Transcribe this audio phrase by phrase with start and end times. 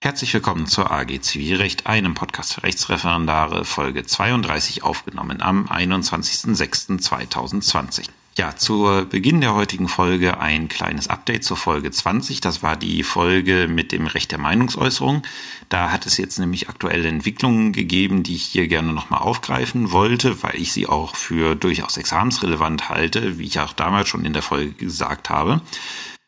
[0.00, 8.04] Herzlich willkommen zur AG Zivilrecht, einem Podcast für Rechtsreferendare, Folge 32 aufgenommen am 21.06.2020.
[8.36, 12.40] Ja, zu Beginn der heutigen Folge ein kleines Update zur Folge 20.
[12.40, 15.22] Das war die Folge mit dem Recht der Meinungsäußerung.
[15.68, 20.44] Da hat es jetzt nämlich aktuelle Entwicklungen gegeben, die ich hier gerne nochmal aufgreifen wollte,
[20.44, 24.42] weil ich sie auch für durchaus examensrelevant halte, wie ich auch damals schon in der
[24.42, 25.60] Folge gesagt habe.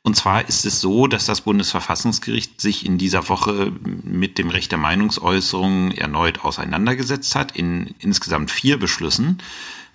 [0.03, 3.73] Und zwar ist es so, dass das Bundesverfassungsgericht sich in dieser Woche
[4.03, 9.39] mit dem Recht der Meinungsäußerung erneut auseinandergesetzt hat, in insgesamt vier Beschlüssen.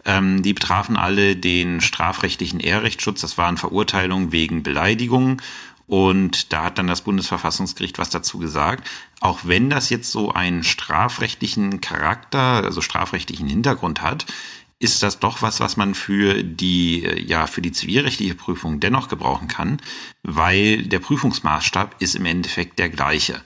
[0.06, 3.22] Ähm, die betrafen alle den strafrechtlichen Ehrrechtsschutz.
[3.22, 5.42] Das waren Verurteilungen wegen Beleidigung.
[5.88, 8.88] Und da hat dann das Bundesverfassungsgericht was dazu gesagt.
[9.22, 14.26] Auch wenn das jetzt so einen strafrechtlichen Charakter, also strafrechtlichen Hintergrund hat,
[14.86, 19.48] ist das doch was, was man für die, ja, für die zivilrechtliche Prüfung dennoch gebrauchen
[19.48, 19.82] kann,
[20.24, 23.42] weil der Prüfungsmaßstab ist im Endeffekt der gleiche.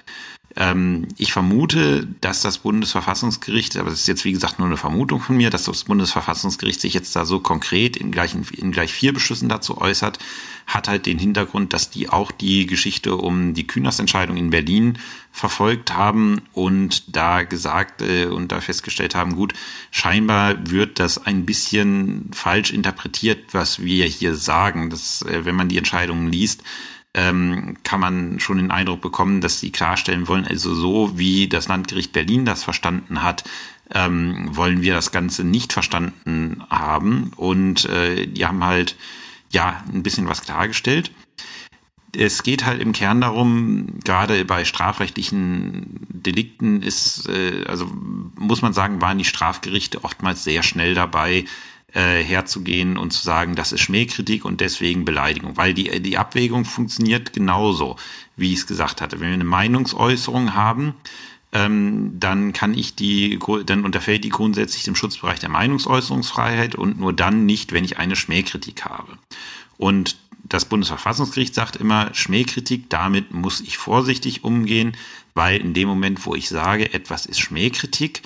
[0.55, 5.21] Ähm, ich vermute, dass das Bundesverfassungsgericht, aber das ist jetzt wie gesagt nur eine Vermutung
[5.21, 9.13] von mir, dass das Bundesverfassungsgericht sich jetzt da so konkret in, gleichen, in gleich vier
[9.13, 10.19] Beschlüssen dazu äußert,
[10.67, 14.97] hat halt den Hintergrund, dass die auch die Geschichte um die Kühners-Entscheidung in Berlin
[15.39, 19.53] verfolgt haben und da gesagt äh, und da festgestellt haben, gut,
[19.89, 24.89] scheinbar wird das ein bisschen falsch interpretiert, was wir hier sagen.
[24.89, 26.63] Das, äh, wenn man die Entscheidungen liest,
[27.13, 31.67] ähm, kann man schon den Eindruck bekommen, dass sie klarstellen wollen, also so wie das
[31.67, 33.43] Landgericht Berlin das verstanden hat,
[33.91, 37.31] ähm, wollen wir das Ganze nicht verstanden haben.
[37.35, 38.95] Und äh, die haben halt
[39.51, 41.11] ja ein bisschen was klargestellt.
[42.15, 47.87] Es geht halt im Kern darum, gerade bei strafrechtlichen Delikten ist, äh, also
[48.35, 51.45] muss man sagen, waren die Strafgerichte oftmals sehr schnell dabei,
[51.93, 56.65] äh, herzugehen und zu sagen, das ist Schmähkritik und deswegen Beleidigung, weil die, die Abwägung
[56.65, 57.95] funktioniert genauso,
[58.35, 59.19] wie ich es gesagt hatte.
[59.19, 60.93] Wenn wir eine Meinungsäußerung haben,
[61.51, 67.13] ähm, dann kann ich die, dann unterfällt die grundsätzlich dem Schutzbereich der Meinungsäußerungsfreiheit und nur
[67.13, 69.17] dann nicht, wenn ich eine Schmähkritik habe.
[69.77, 70.17] Und
[70.49, 74.97] das Bundesverfassungsgericht sagt immer, Schmähkritik, damit muss ich vorsichtig umgehen,
[75.35, 78.23] weil in dem Moment, wo ich sage, etwas ist Schmähkritik,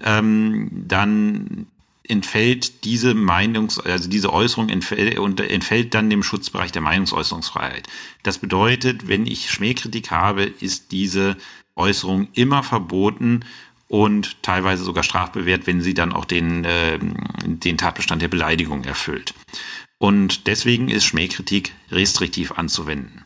[0.00, 1.66] ähm, dann
[2.06, 7.88] entfällt diese Meinungs, also diese Äußerung entfällt, entfällt dann dem Schutzbereich der Meinungsäußerungsfreiheit.
[8.22, 11.36] Das bedeutet, wenn ich Schmähkritik habe, ist diese
[11.76, 13.44] Äußerung immer verboten
[13.88, 16.98] und teilweise sogar strafbewehrt, wenn sie dann auch den, äh,
[17.44, 19.34] den Tatbestand der Beleidigung erfüllt.
[20.02, 23.24] Und deswegen ist Schmähkritik restriktiv anzuwenden.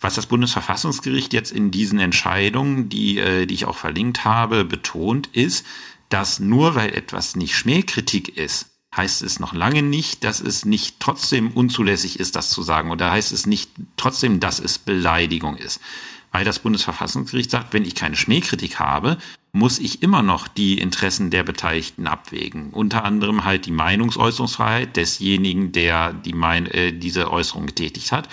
[0.00, 5.26] Was das Bundesverfassungsgericht jetzt in diesen Entscheidungen, die, äh, die ich auch verlinkt habe, betont,
[5.32, 5.66] ist,
[6.08, 8.66] dass nur weil etwas nicht Schmähkritik ist,
[8.96, 12.92] heißt es noch lange nicht, dass es nicht trotzdem unzulässig ist, das zu sagen.
[12.92, 15.80] Oder heißt es nicht trotzdem, dass es Beleidigung ist.
[16.30, 19.18] Weil das Bundesverfassungsgericht sagt, wenn ich keine Schmähkritik habe,
[19.52, 22.70] muss ich immer noch die Interessen der Beteiligten abwägen.
[22.70, 28.28] Unter anderem halt die Meinungsäußerungsfreiheit desjenigen, der die mein, äh, diese Äußerung getätigt hat,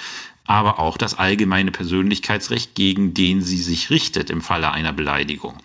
[0.46, 5.56] aber auch das allgemeine Persönlichkeitsrecht, gegen den sie sich richtet im Falle einer Beleidigung.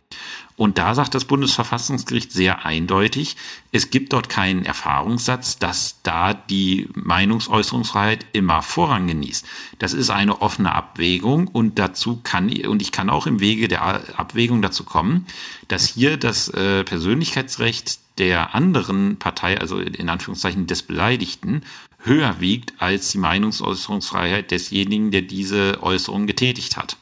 [0.60, 3.37] Und da sagt das Bundesverfassungsgericht sehr eindeutig,
[3.72, 9.47] es gibt dort keinen Erfahrungssatz, dass da die Meinungsäußerungsfreiheit immer Vorrang genießt.
[9.78, 14.19] Das ist eine offene Abwägung und dazu kann, und ich kann auch im Wege der
[14.19, 15.25] Abwägung dazu kommen,
[15.69, 21.62] dass hier das äh, Persönlichkeitsrecht der anderen Partei, also in Anführungszeichen des Beleidigten,
[22.00, 26.99] höher wiegt als die Meinungsäußerungsfreiheit desjenigen, der diese Äußerung getätigt hat.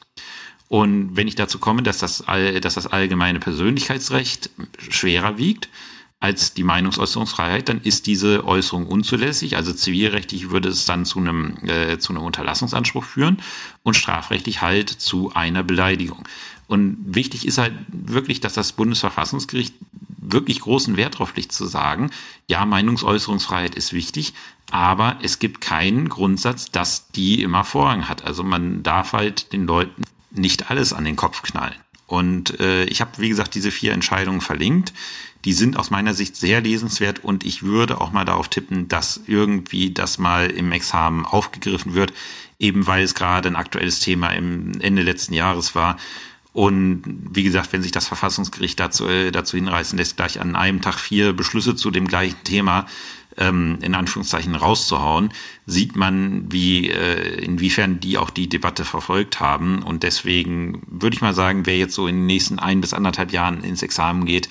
[0.69, 2.25] Und wenn ich dazu komme, dass das,
[2.61, 4.51] dass das allgemeine Persönlichkeitsrecht
[4.91, 5.69] schwerer wiegt
[6.21, 9.57] als die Meinungsäußerungsfreiheit, dann ist diese Äußerung unzulässig.
[9.57, 13.39] Also zivilrechtlich würde es dann zu einem, äh, zu einem Unterlassungsanspruch führen
[13.83, 16.25] und strafrechtlich halt zu einer Beleidigung.
[16.67, 19.75] Und wichtig ist halt wirklich, dass das Bundesverfassungsgericht
[20.19, 22.11] wirklich großen Wert darauf legt zu sagen,
[22.49, 24.35] ja, Meinungsäußerungsfreiheit ist wichtig,
[24.71, 28.25] aber es gibt keinen Grundsatz, dass die immer Vorrang hat.
[28.25, 31.77] Also man darf halt den Leuten nicht alles an den Kopf knallen.
[32.07, 34.95] Und äh, ich habe, wie gesagt, diese vier Entscheidungen verlinkt.
[35.45, 39.21] Die sind aus meiner Sicht sehr lesenswert und ich würde auch mal darauf tippen, dass
[39.27, 42.13] irgendwie das mal im Examen aufgegriffen wird,
[42.59, 45.97] eben weil es gerade ein aktuelles Thema im Ende letzten Jahres war.
[46.55, 50.81] Und wie gesagt, wenn sich das Verfassungsgericht dazu, äh, dazu hinreißen lässt, gleich an einem
[50.81, 52.87] Tag vier Beschlüsse zu dem gleichen Thema
[53.39, 55.31] ähm, in Anführungszeichen rauszuhauen,
[55.67, 59.83] sieht man, wie äh, inwiefern die auch die Debatte verfolgt haben.
[59.83, 63.33] Und deswegen würde ich mal sagen, wer jetzt so in den nächsten ein bis anderthalb
[63.33, 64.49] Jahren ins Examen geht,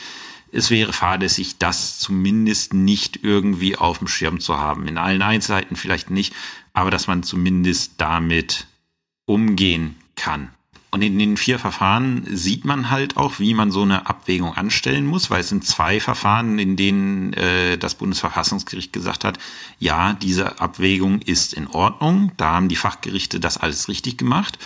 [0.52, 4.88] es wäre fahrlässig, das zumindest nicht irgendwie auf dem Schirm zu haben.
[4.88, 6.34] In allen Einzelheiten vielleicht nicht,
[6.74, 8.68] aber dass man zumindest damit
[9.26, 10.50] umgehen kann.
[10.98, 15.06] Und in den vier Verfahren sieht man halt auch, wie man so eine Abwägung anstellen
[15.06, 19.38] muss, weil es sind zwei Verfahren, in denen äh, das Bundesverfassungsgericht gesagt hat,
[19.78, 22.32] ja, diese Abwägung ist in Ordnung.
[22.38, 24.58] Da haben die Fachgerichte das alles richtig gemacht.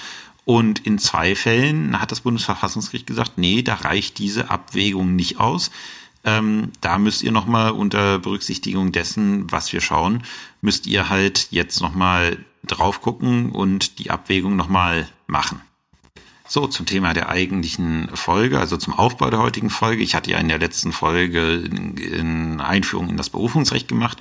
[0.46, 5.70] Und in zwei Fällen hat das Bundesverfassungsgericht gesagt, nee, da reicht diese Abwägung nicht aus.
[6.24, 10.24] Ähm, da müsst ihr nochmal unter Berücksichtigung dessen, was wir schauen,
[10.62, 15.60] müsst ihr halt jetzt nochmal drauf gucken und die Abwägung nochmal machen.
[16.54, 20.04] So, zum Thema der eigentlichen Folge, also zum Aufbau der heutigen Folge.
[20.04, 21.64] Ich hatte ja in der letzten Folge
[22.20, 24.18] eine Einführung in das Berufungsrecht gemacht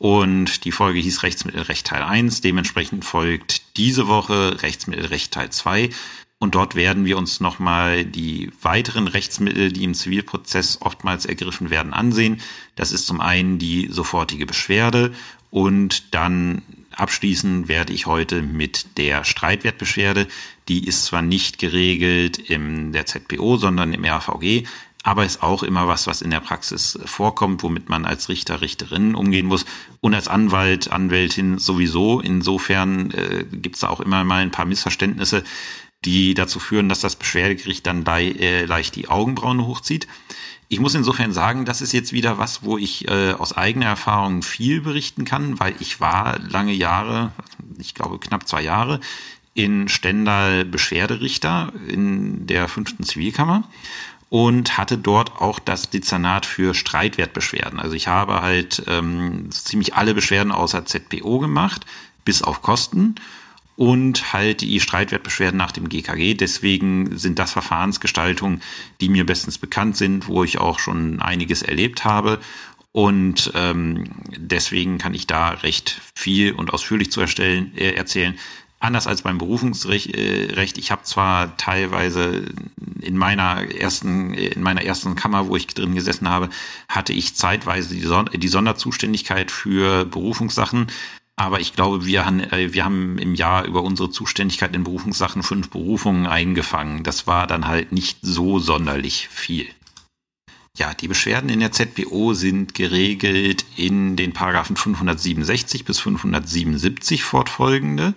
[0.00, 2.40] und die Folge hieß Rechtsmittelrecht Teil 1.
[2.40, 5.90] Dementsprechend folgt diese Woche Rechtsmittelrecht Teil 2.
[6.40, 11.92] Und dort werden wir uns nochmal die weiteren Rechtsmittel, die im Zivilprozess oftmals ergriffen werden,
[11.92, 12.40] ansehen.
[12.74, 15.12] Das ist zum einen die sofortige Beschwerde
[15.50, 16.62] und dann
[16.96, 20.26] abschließen werde ich heute mit der Streitwertbeschwerde.
[20.70, 24.68] Die ist zwar nicht geregelt in der ZPO, sondern im RVG,
[25.02, 29.16] aber ist auch immer was, was in der Praxis vorkommt, womit man als Richter, Richterin
[29.16, 29.64] umgehen muss
[30.00, 32.20] und als Anwalt, Anwältin sowieso.
[32.20, 35.42] Insofern äh, gibt es da auch immer mal ein paar Missverständnisse,
[36.04, 40.06] die dazu führen, dass das Beschwerdegericht dann le äh, leicht die Augenbrauen hochzieht.
[40.68, 44.42] Ich muss insofern sagen, das ist jetzt wieder was, wo ich äh, aus eigener Erfahrung
[44.42, 47.32] viel berichten kann, weil ich war lange Jahre,
[47.78, 49.00] ich glaube knapp zwei Jahre,
[49.62, 53.64] in Stendal Beschwerderichter in der fünften Zivilkammer
[54.30, 57.80] und hatte dort auch das Dezernat für Streitwertbeschwerden.
[57.80, 61.84] Also ich habe halt ähm, ziemlich alle Beschwerden außer ZPO gemacht,
[62.24, 63.16] bis auf Kosten
[63.76, 66.34] und halt die Streitwertbeschwerden nach dem GKG.
[66.34, 68.62] Deswegen sind das Verfahrensgestaltungen,
[69.00, 72.38] die mir bestens bekannt sind, wo ich auch schon einiges erlebt habe.
[72.92, 78.36] Und ähm, deswegen kann ich da recht viel und ausführlich zu erstellen, äh, erzählen.
[78.82, 82.46] Anders als beim Berufungsrecht, äh, ich habe zwar teilweise
[83.00, 86.48] in meiner ersten, in meiner ersten Kammer, wo ich drin gesessen habe,
[86.88, 90.86] hatte ich zeitweise die, Son die Sonderzuständigkeit für Berufungssachen.
[91.36, 95.42] Aber ich glaube, wir haben, äh, wir haben im Jahr über unsere Zuständigkeit in Berufungssachen
[95.42, 97.02] fünf Berufungen eingefangen.
[97.02, 99.68] Das war dann halt nicht so sonderlich viel.
[100.78, 108.14] Ja, die Beschwerden in der ZPO sind geregelt in den Paragraphen 567 bis 577 fortfolgende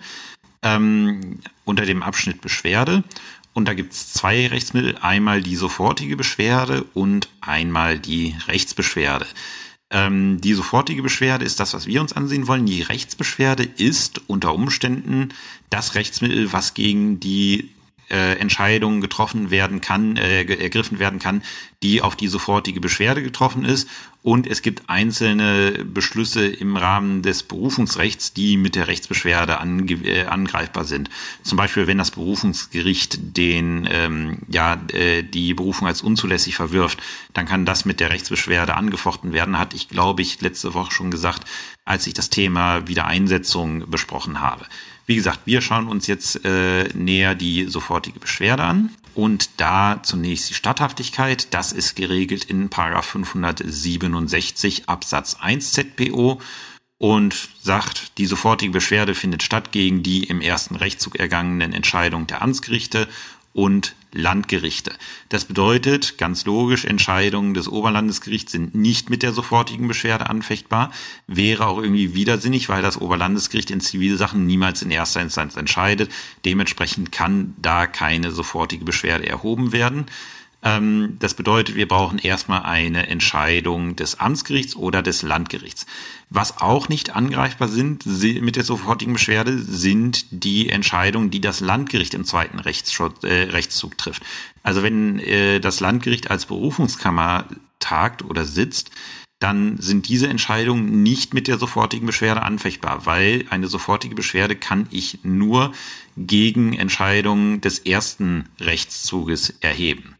[0.64, 3.04] ähm, unter dem Abschnitt Beschwerde.
[3.52, 9.26] Und da gibt es zwei Rechtsmittel, einmal die sofortige Beschwerde und einmal die Rechtsbeschwerde.
[9.90, 12.66] Ähm, die sofortige Beschwerde ist das, was wir uns ansehen wollen.
[12.66, 15.28] Die Rechtsbeschwerde ist unter Umständen
[15.70, 17.70] das Rechtsmittel, was gegen die
[18.10, 21.42] äh, Entscheidung getroffen werden kann, äh, ergriffen werden kann,
[21.82, 23.88] die auf die sofortige Beschwerde getroffen ist.
[24.22, 30.24] Und es gibt einzelne Beschlüsse im Rahmen des Berufungsrechts, die mit der Rechtsbeschwerde ange äh,
[30.24, 31.10] angreifbar sind.
[31.42, 37.02] Zum Beispiel, wenn das Berufungsgericht den ähm, ja äh, die Berufung als unzulässig verwirft,
[37.34, 39.58] dann kann das mit der Rechtsbeschwerde angefochten werden.
[39.58, 41.44] Hat ich glaube ich letzte Woche schon gesagt,
[41.84, 44.64] als ich das Thema Wiedereinsetzung besprochen habe.
[45.06, 48.90] Wie gesagt, wir schauen uns jetzt äh, näher die sofortige Beschwerde an.
[49.14, 51.54] Und da zunächst die Statthaftigkeit.
[51.54, 56.40] Das ist geregelt in 567 Absatz 1 ZPO
[56.98, 62.42] und sagt, die sofortige Beschwerde findet statt gegen die im ersten Rechtszug ergangenen Entscheidungen der
[62.42, 63.08] Amtsgerichte
[63.52, 64.92] und Landgerichte.
[65.28, 70.92] Das bedeutet, ganz logisch, Entscheidungen des Oberlandesgerichts sind nicht mit der sofortigen Beschwerde anfechtbar.
[71.26, 76.10] Wäre auch irgendwie widersinnig, weil das Oberlandesgericht in Zivilsachen niemals in erster Instanz entscheidet.
[76.44, 80.06] Dementsprechend kann da keine sofortige Beschwerde erhoben werden.
[80.64, 85.86] Ähm, das bedeutet, wir brauchen erstmal eine Entscheidung des Amtsgerichts oder des Landgerichts.
[86.30, 92.14] Was auch nicht angreifbar sind mit der sofortigen Beschwerde, sind die Entscheidungen, die das Landgericht
[92.14, 94.22] im zweiten Rechtsschutz, äh, Rechtszug trifft.
[94.62, 97.44] Also wenn äh, das Landgericht als Berufungskammer
[97.78, 98.90] tagt oder sitzt,
[99.40, 104.86] dann sind diese Entscheidungen nicht mit der sofortigen Beschwerde anfechtbar, weil eine sofortige Beschwerde kann
[104.90, 105.74] ich nur
[106.16, 110.16] gegen Entscheidungen des ersten Rechtszuges erheben.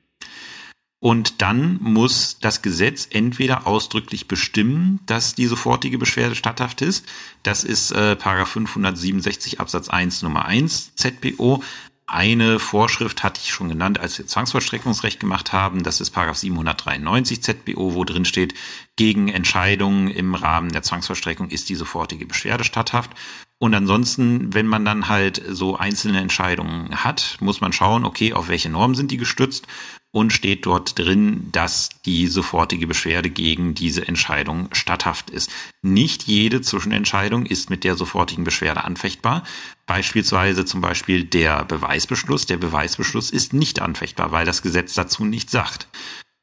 [1.05, 7.05] Und dann muss das Gesetz entweder ausdrücklich bestimmen, dass die sofortige Beschwerde statthaft ist.
[7.43, 11.63] Das ist äh, Paragraph 567 Absatz 1 Nummer 1 ZPO.
[12.07, 15.83] Eine Vorschrift hatte ich schon genannt, als wir Zwangsvollstreckungsrecht gemacht haben.
[15.83, 18.55] Das ist Paragraph 793 ZBO, wo drin steht,
[18.97, 23.11] gegen Entscheidungen im Rahmen der Zwangsvollstreckung ist die sofortige Beschwerde statthaft.
[23.59, 28.49] Und ansonsten, wenn man dann halt so einzelne Entscheidungen hat, muss man schauen, okay, auf
[28.49, 29.67] welche Normen sind die gestützt
[30.15, 35.51] und steht dort drin, dass die sofortige Beschwerde gegen diese Entscheidung statthaft ist.
[35.83, 39.43] Nicht jede Zwischenentscheidung ist mit der sofortigen Beschwerde anfechtbar.
[39.87, 42.47] Beispielsweise zum Beispiel der Beweisbeschluss.
[42.47, 45.89] Der Beweisbeschluss ist nicht anfechtbar, weil das Gesetz dazu nichts sagt.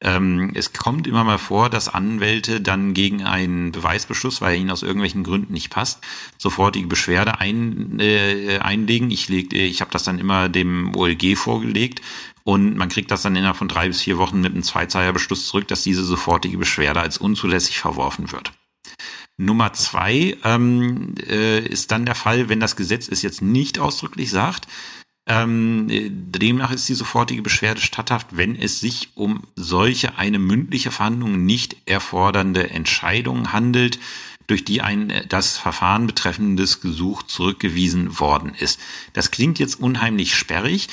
[0.04, 4.72] Ähm, es kommt immer mal vor, dass Anwälte dann gegen einen Beweisbeschluss, weil er ihnen
[4.72, 6.02] aus irgendwelchen Gründen nicht passt,
[6.38, 9.12] sofortige Beschwerde ein, äh, einlegen.
[9.12, 12.02] Ich, leg, ich habe das dann immer dem OLG vorgelegt
[12.44, 15.68] und man kriegt das dann innerhalb von drei bis vier Wochen mit einem Zweizeilerbeschluss zurück,
[15.68, 18.52] dass diese sofortige Beschwerde als unzulässig verworfen wird.
[19.38, 24.30] Nummer zwei ähm, äh, ist dann der Fall, wenn das Gesetz es jetzt nicht ausdrücklich
[24.30, 24.68] sagt.
[25.28, 31.46] Ähm, demnach ist die sofortige Beschwerde statthaft, wenn es sich um solche eine mündliche Verhandlung
[31.46, 34.00] nicht erfordernde Entscheidung handelt,
[34.48, 38.80] durch die ein das Verfahren betreffendes Gesuch zurückgewiesen worden ist.
[39.14, 40.88] Das klingt jetzt unheimlich sperrig.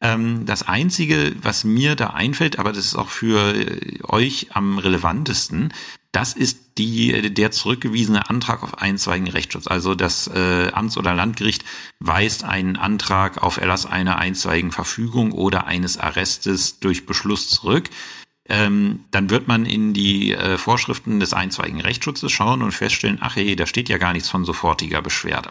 [0.00, 4.78] Ähm, das Einzige, was mir da einfällt, aber das ist auch für äh, euch am
[4.78, 5.72] relevantesten,
[6.12, 9.66] das ist die, der zurückgewiesene Antrag auf einstweiligen Rechtsschutz.
[9.68, 11.64] Also das äh, Amts- oder Landgericht
[12.00, 17.90] weist einen Antrag auf Erlass einer einstweiligen Verfügung oder eines Arrestes durch Beschluss zurück.
[18.48, 23.36] Ähm, dann wird man in die äh, Vorschriften des einstweiligen Rechtsschutzes schauen und feststellen, ach
[23.36, 25.50] hey, da steht ja gar nichts von sofortiger Beschwerde.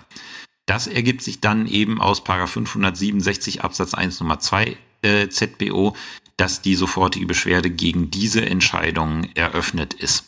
[0.69, 5.95] Das ergibt sich dann eben aus 567 Absatz 1 Nummer 2 äh, ZBO,
[6.37, 10.25] dass die sofortige Beschwerde gegen diese Entscheidung eröffnet ist.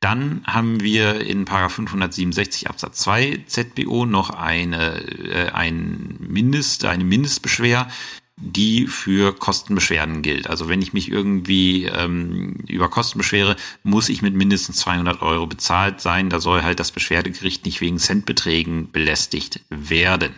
[0.00, 7.88] Dann haben wir in 567 Absatz 2 ZBO noch eine, äh, ein Mindest, eine Mindestbeschwer,
[8.44, 10.50] die für Kostenbeschwerden gilt.
[10.50, 15.46] Also wenn ich mich irgendwie ähm, über Kosten beschwere, muss ich mit mindestens 200 Euro
[15.46, 16.28] bezahlt sein.
[16.28, 20.34] Da soll halt das Beschwerdegericht nicht wegen Centbeträgen belästigt werden.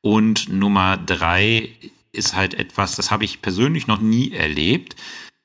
[0.00, 1.70] Und Nummer drei
[2.12, 4.96] ist halt etwas, das habe ich persönlich noch nie erlebt.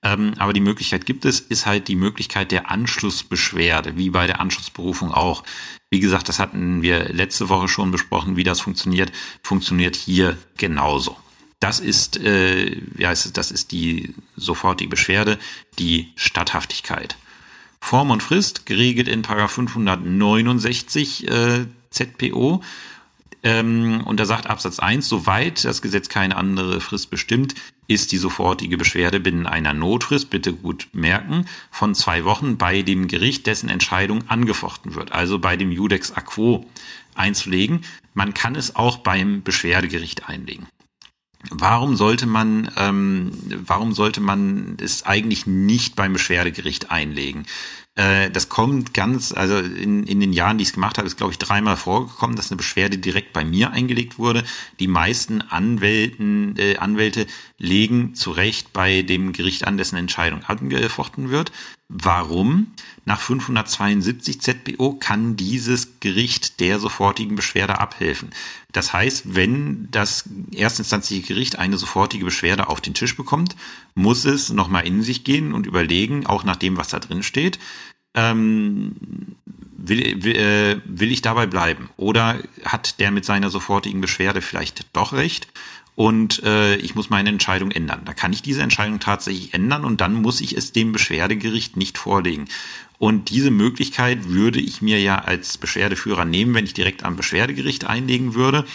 [0.01, 4.39] Ähm, aber die Möglichkeit gibt es, ist halt die Möglichkeit der Anschlussbeschwerde, wie bei der
[4.39, 5.43] Anschlussberufung auch.
[5.91, 9.11] Wie gesagt, das hatten wir letzte Woche schon besprochen, wie das funktioniert.
[9.43, 11.17] Funktioniert hier genauso.
[11.59, 15.37] Das ist, äh, es, das ist die sofortige Beschwerde,
[15.77, 17.17] die Statthaftigkeit.
[17.81, 22.61] Form und Frist geregelt in 569 äh, ZPO.
[23.41, 27.55] Ähm, und da sagt Absatz 1, soweit das Gesetz keine andere Frist bestimmt,
[27.87, 33.07] ist die sofortige Beschwerde binnen einer Notfrist, bitte gut merken, von zwei Wochen bei dem
[33.07, 36.65] Gericht, dessen Entscheidung angefochten wird, also bei dem Judex Aquo
[37.15, 37.81] einzulegen.
[38.13, 40.67] Man kann es auch beim Beschwerdegericht einlegen.
[41.51, 43.31] Warum sollte man, ähm,
[43.65, 47.45] warum sollte man es eigentlich nicht beim Beschwerdegericht einlegen?
[47.95, 51.17] Äh, das kommt ganz, also in, in den Jahren, die ich es gemacht habe, ist
[51.17, 54.43] glaube ich dreimal vorgekommen, dass eine Beschwerde direkt bei mir eingelegt wurde.
[54.79, 57.25] Die meisten Anwälten, äh, Anwälte
[57.59, 61.51] legen zu Recht bei dem Gericht an, dessen Entscheidung angefochten wird.
[61.89, 62.71] Warum?
[63.05, 68.29] Nach 572 ZBO kann dieses Gericht der sofortigen Beschwerde abhelfen.
[68.71, 70.25] Das heißt, wenn das
[70.55, 73.55] erstinstanzliche Gericht eine sofortige Beschwerde auf den Tisch bekommt,
[73.95, 77.59] muss es nochmal in sich gehen und überlegen, auch nach dem, was da drin steht,
[78.13, 78.95] ähm,
[79.45, 81.89] will, will, äh, will ich dabei bleiben?
[81.97, 85.47] Oder hat der mit seiner sofortigen Beschwerde vielleicht doch recht?
[85.99, 88.03] Und äh, ich muss meine Entscheidung ändern.
[88.05, 91.97] Da kann ich diese Entscheidung tatsächlich ändern und dann muss ich es dem Beschwerdegericht nicht
[91.97, 92.45] vorlegen.
[92.99, 97.87] Und diese Möglichkeit würde ich mir ja als Beschwerdeführer nehmen, wenn ich direkt am Beschwerdegericht
[97.87, 98.65] einlegen würde.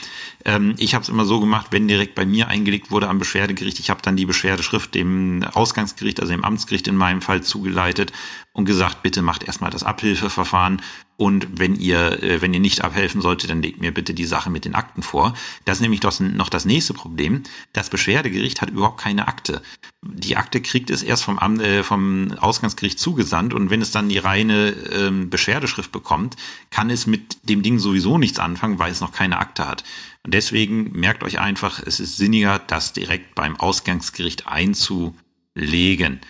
[0.47, 3.78] Ähm, ich habe es immer so gemacht, wenn direkt bei mir eingelegt wurde am Beschwerdegericht,
[3.81, 8.12] ich habe dann die Beschwerdeschrift dem Ausgangsgericht, also dem Amtsgericht in meinem Fall zugeleitet
[8.54, 10.81] und gesagt, bitte macht erstmal das Abhilfeverfahren
[11.16, 14.50] und wenn ihr, äh, wenn ihr nicht abhelfen solltet, dann legt mir bitte die Sache
[14.50, 15.35] mit den Akten vor.
[15.64, 17.45] Das ist nämlich doch noch das nächste Problem.
[17.73, 19.62] Das Beschwerdegericht hat überhaupt keine Akte.
[20.02, 24.18] Die Akte kriegt es erst vom, äh, vom Ausgangsgericht zugesandt und wenn es dann die
[24.18, 26.37] reine ähm, Beschwerdeschrift bekommt,
[26.71, 29.83] kann es mit dem Ding sowieso nichts anfangen, weil es noch keine Akte hat.
[30.23, 36.21] Und deswegen merkt euch einfach, es ist sinniger, das direkt beim Ausgangsgericht einzulegen.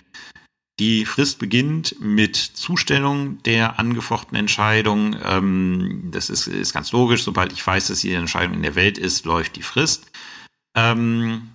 [0.79, 5.15] Die Frist beginnt mit Zustellung der angefochtenen Entscheidung.
[5.23, 7.23] Ähm, das ist, ist ganz logisch.
[7.23, 10.11] Sobald ich weiß, dass die Entscheidung in der Welt ist, läuft die Frist.
[10.75, 11.49] Ähm,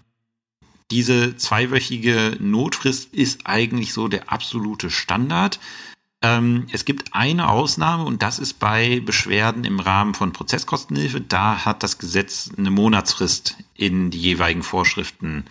[0.90, 5.60] diese zweiwöchige Notfrist ist eigentlich so der absolute Standard.
[6.22, 11.20] Ähm, es gibt eine Ausnahme und das ist bei Beschwerden im Rahmen von Prozesskostenhilfe.
[11.20, 15.46] Da hat das Gesetz eine Monatsfrist in die jeweiligen Vorschriften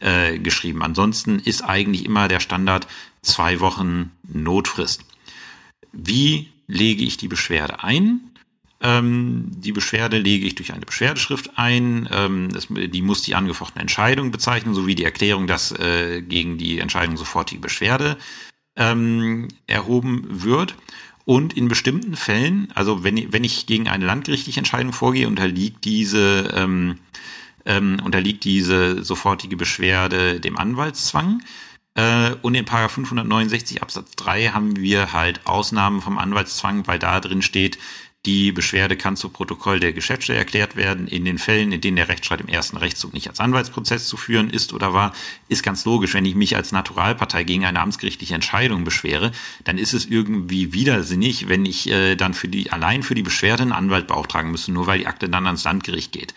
[0.00, 0.82] äh, geschrieben.
[0.82, 2.86] Ansonsten ist eigentlich immer der Standard
[3.22, 5.04] zwei Wochen Notfrist.
[5.92, 8.20] Wie lege ich die Beschwerde ein?
[8.80, 12.08] Ähm, die Beschwerde lege ich durch eine Beschwerdeschrift ein.
[12.12, 17.16] Ähm, die muss die angefochtene Entscheidung bezeichnen, sowie die Erklärung, dass äh, gegen die Entscheidung
[17.16, 18.18] sofortige Beschwerde
[18.76, 20.74] ähm, erhoben wird.
[21.24, 26.52] Und in bestimmten Fällen, also wenn, wenn ich gegen eine landgerichtliche Entscheidung vorgehe, unterliegt diese,
[26.54, 26.98] ähm,
[27.64, 31.42] ähm, unterliegt diese sofortige Beschwerde dem Anwaltszwang.
[31.94, 37.20] Äh, und in Paragraph 569 Absatz 3 haben wir halt Ausnahmen vom Anwaltszwang, weil da
[37.20, 37.78] drin steht,
[38.24, 41.08] die Beschwerde kann zu Protokoll der Geschäftsstelle erklärt werden.
[41.08, 44.48] In den Fällen, in denen der Rechtsstreit im ersten Rechtszug nicht als Anwaltsprozess zu führen
[44.48, 45.12] ist oder war,
[45.48, 46.14] ist ganz logisch.
[46.14, 49.32] Wenn ich mich als Naturalpartei gegen eine amtsgerichtliche Entscheidung beschwere,
[49.64, 53.64] dann ist es irgendwie widersinnig, wenn ich äh, dann für die, allein für die Beschwerde
[53.64, 56.32] einen Anwalt beauftragen müsste, nur weil die Akte dann ans Landgericht geht.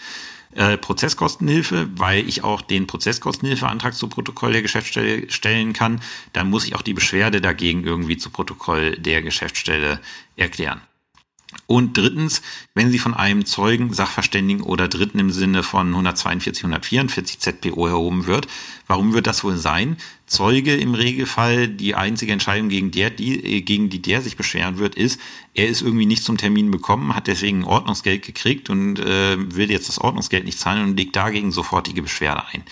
[0.56, 6.02] Äh, Prozesskostenhilfe, weil ich auch den Prozesskostenhilfeantrag zu Protokoll der Geschäftsstelle stellen kann,
[6.34, 10.00] dann muss ich auch die Beschwerde dagegen irgendwie zu Protokoll der Geschäftsstelle
[10.36, 10.82] erklären.
[11.68, 12.42] Und drittens,
[12.76, 18.28] wenn sie von einem Zeugen, Sachverständigen oder Dritten im Sinne von 142, 144 ZPO erhoben
[18.28, 18.48] wird.
[18.88, 19.98] Warum wird das wohl sein?
[20.28, 24.78] Zeuge im Regelfall, die einzige Entscheidung gegen der, die, äh, gegen die der sich beschweren
[24.78, 25.20] wird, ist,
[25.54, 29.90] er ist irgendwie nicht zum Termin bekommen, hat deswegen Ordnungsgeld gekriegt und äh, will jetzt
[29.90, 32.64] das Ordnungsgeld nicht zahlen und legt dagegen sofortige Beschwerde ein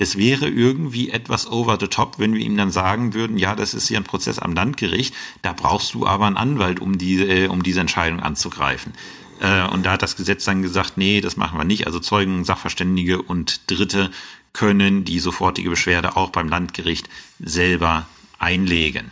[0.00, 3.74] das wäre irgendwie etwas over the top, wenn wir ihm dann sagen würden, ja, das
[3.74, 7.48] ist hier ein Prozess am Landgericht, da brauchst du aber einen Anwalt, um diese, äh,
[7.48, 8.94] um diese Entscheidung anzugreifen.
[9.40, 11.86] Äh, und da hat das Gesetz dann gesagt, nee, das machen wir nicht.
[11.86, 14.10] Also Zeugen, Sachverständige und Dritte
[14.54, 18.06] können die sofortige Beschwerde auch beim Landgericht selber
[18.38, 19.10] einlegen.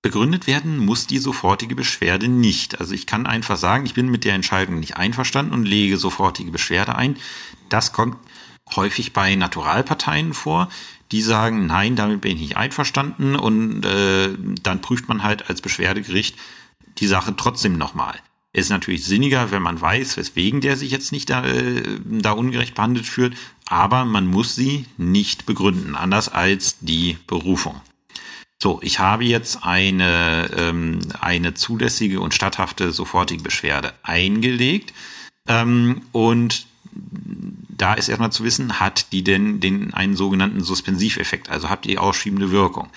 [0.00, 2.78] Begründet werden muss die sofortige Beschwerde nicht.
[2.78, 6.52] Also ich kann einfach sagen, ich bin mit der Entscheidung nicht einverstanden und lege sofortige
[6.52, 7.16] Beschwerde ein.
[7.68, 8.16] Das kommt
[8.76, 10.68] häufig bei Naturalparteien vor,
[11.12, 14.30] die sagen, nein, damit bin ich nicht einverstanden und äh,
[14.62, 16.36] dann prüft man halt als Beschwerdegericht
[16.98, 18.14] die Sache trotzdem nochmal.
[18.52, 22.32] Es ist natürlich sinniger, wenn man weiß, weswegen der sich jetzt nicht da, äh, da
[22.32, 23.34] ungerecht behandelt führt,
[23.66, 27.80] aber man muss sie nicht begründen, anders als die Berufung.
[28.62, 34.92] So, ich habe jetzt eine, ähm, eine zulässige und statthafte sofortige Beschwerde eingelegt
[35.48, 36.66] ähm, und
[37.80, 42.02] da ist erstmal zu wissen, hat die denn den einen sogenannten Suspensiveffekt, also habt ihr
[42.02, 42.88] ausschiebende Wirkung?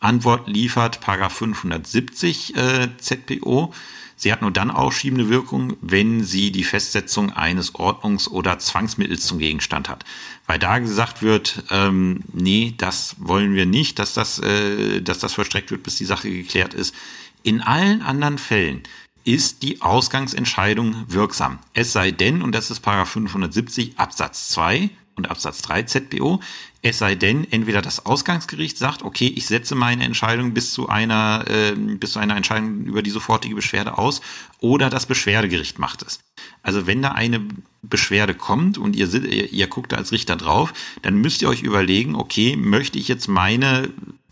[0.00, 3.74] Antwort liefert Paragraph 570 äh, ZPO.
[4.16, 9.38] Sie hat nur dann ausschiebende Wirkung, wenn sie die Festsetzung eines Ordnungs- oder Zwangsmittels zum
[9.38, 10.04] Gegenstand hat.
[10.46, 15.34] Weil da gesagt wird, ähm, nee, das wollen wir nicht, dass das, äh, dass das
[15.34, 16.94] verstreckt wird, bis die Sache geklärt ist.
[17.42, 18.82] In allen anderen Fällen
[19.24, 21.58] ist die Ausgangsentscheidung wirksam.
[21.74, 26.40] Es sei denn, und das ist Paragraph 570 Absatz 2 und Absatz 3 ZBO,
[26.82, 31.44] es sei denn, entweder das Ausgangsgericht sagt, okay, ich setze meine Entscheidung bis zu einer,
[31.46, 34.22] äh, bis zu einer Entscheidung über die sofortige Beschwerde aus,
[34.60, 36.20] oder das Beschwerdegericht macht es.
[36.62, 37.46] Also wenn da eine
[37.82, 41.62] Beschwerde kommt und ihr, ihr, ihr guckt da als Richter drauf, dann müsst ihr euch
[41.62, 43.90] überlegen, okay, möchte ich jetzt meine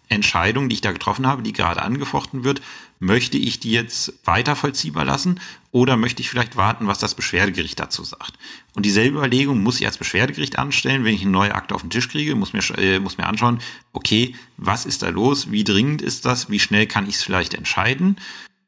[0.08, 2.62] Entscheidung, die ich da getroffen habe, die gerade angefochten wird,
[2.98, 5.40] möchte ich die jetzt weiter vollziehbar lassen
[5.70, 8.32] oder möchte ich vielleicht warten, was das Beschwerdegericht dazu sagt?
[8.74, 11.90] Und dieselbe Überlegung muss ich als Beschwerdegericht anstellen, wenn ich eine neue Akte auf den
[11.90, 13.60] Tisch kriege, muss mir, äh, muss mir anschauen,
[13.92, 17.54] okay, was ist da los, wie dringend ist das, wie schnell kann ich es vielleicht
[17.54, 18.16] entscheiden?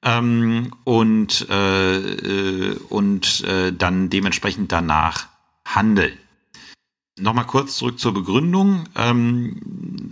[0.02, 5.28] Ähm, und äh, äh, und äh, dann dementsprechend danach
[5.66, 6.16] handeln.
[7.18, 8.84] Nochmal kurz zurück zur Begründung.
[8.96, 10.10] Ähm,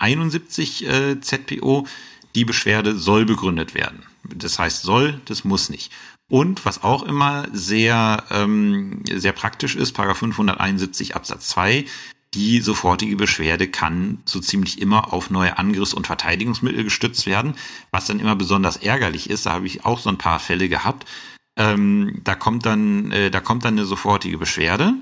[0.00, 1.86] 571 äh, ZPO
[2.34, 4.04] die Beschwerde soll begründet werden.
[4.22, 5.92] Das heißt soll, das muss nicht.
[6.30, 11.86] Und was auch immer sehr, ähm, sehr praktisch ist, Paragraph 571 Absatz 2,
[12.34, 17.54] die sofortige Beschwerde kann so ziemlich immer auf neue Angriffs- und Verteidigungsmittel gestützt werden,
[17.90, 19.46] was dann immer besonders ärgerlich ist.
[19.46, 21.08] Da habe ich auch so ein paar Fälle gehabt.
[21.56, 24.94] Ähm, da kommt dann, äh, da kommt dann eine sofortige Beschwerde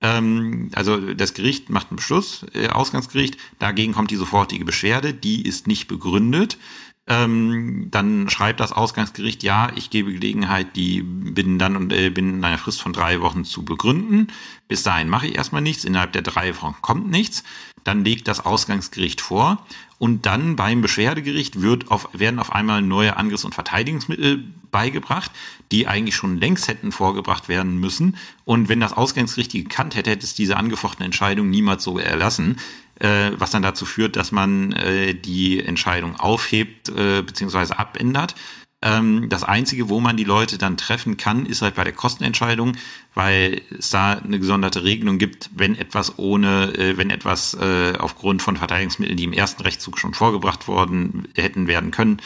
[0.00, 5.42] ähm, also das Gericht macht einen Beschluss, äh, Ausgangsgericht, dagegen kommt die sofortige Beschwerde, die
[5.46, 6.58] ist nicht begründet.
[7.06, 12.44] Ähm, dann schreibt das Ausgangsgericht, ja, ich gebe Gelegenheit, die binnen dann und äh, binnen
[12.44, 14.28] einer Frist von drei Wochen zu begründen.
[14.68, 17.42] Bis dahin mache ich erstmal nichts, innerhalb der drei Wochen kommt nichts.
[17.82, 19.66] Dann legt das Ausgangsgericht vor
[20.00, 25.30] und dann beim Beschwerdegericht wird auf, werden auf einmal neue Angriffs- und Verteidigungsmittel beigebracht,
[25.72, 28.16] die eigentlich schon längst hätten vorgebracht werden müssen.
[28.46, 32.56] Und wenn das Ausgangsgericht die gekannt hätte, hätte es diese angefochtene Entscheidung niemals so erlassen,
[32.98, 37.74] äh, was dann dazu führt, dass man äh, die Entscheidung aufhebt äh, bzw.
[37.74, 38.34] abändert.
[38.82, 42.76] Ähm, das Einzige, wo man die Leute dann treffen kann, ist halt bei der Kostenentscheidung,
[43.14, 48.40] weil es da eine gesonderte Regelung gibt, wenn etwas ohne, äh, wenn etwas äh, aufgrund
[48.40, 52.22] von Verteidigungsmitteln, die im ersten Rechtszug schon vorgebracht worden hätten werden können,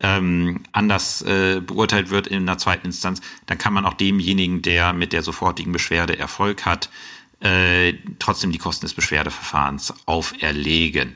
[0.00, 4.92] ähm, anders äh, beurteilt wird in einer zweiten Instanz, dann kann man auch demjenigen, der
[4.92, 6.90] mit der sofortigen Beschwerde Erfolg hat,
[7.38, 11.14] äh, trotzdem die Kosten des Beschwerdeverfahrens auferlegen.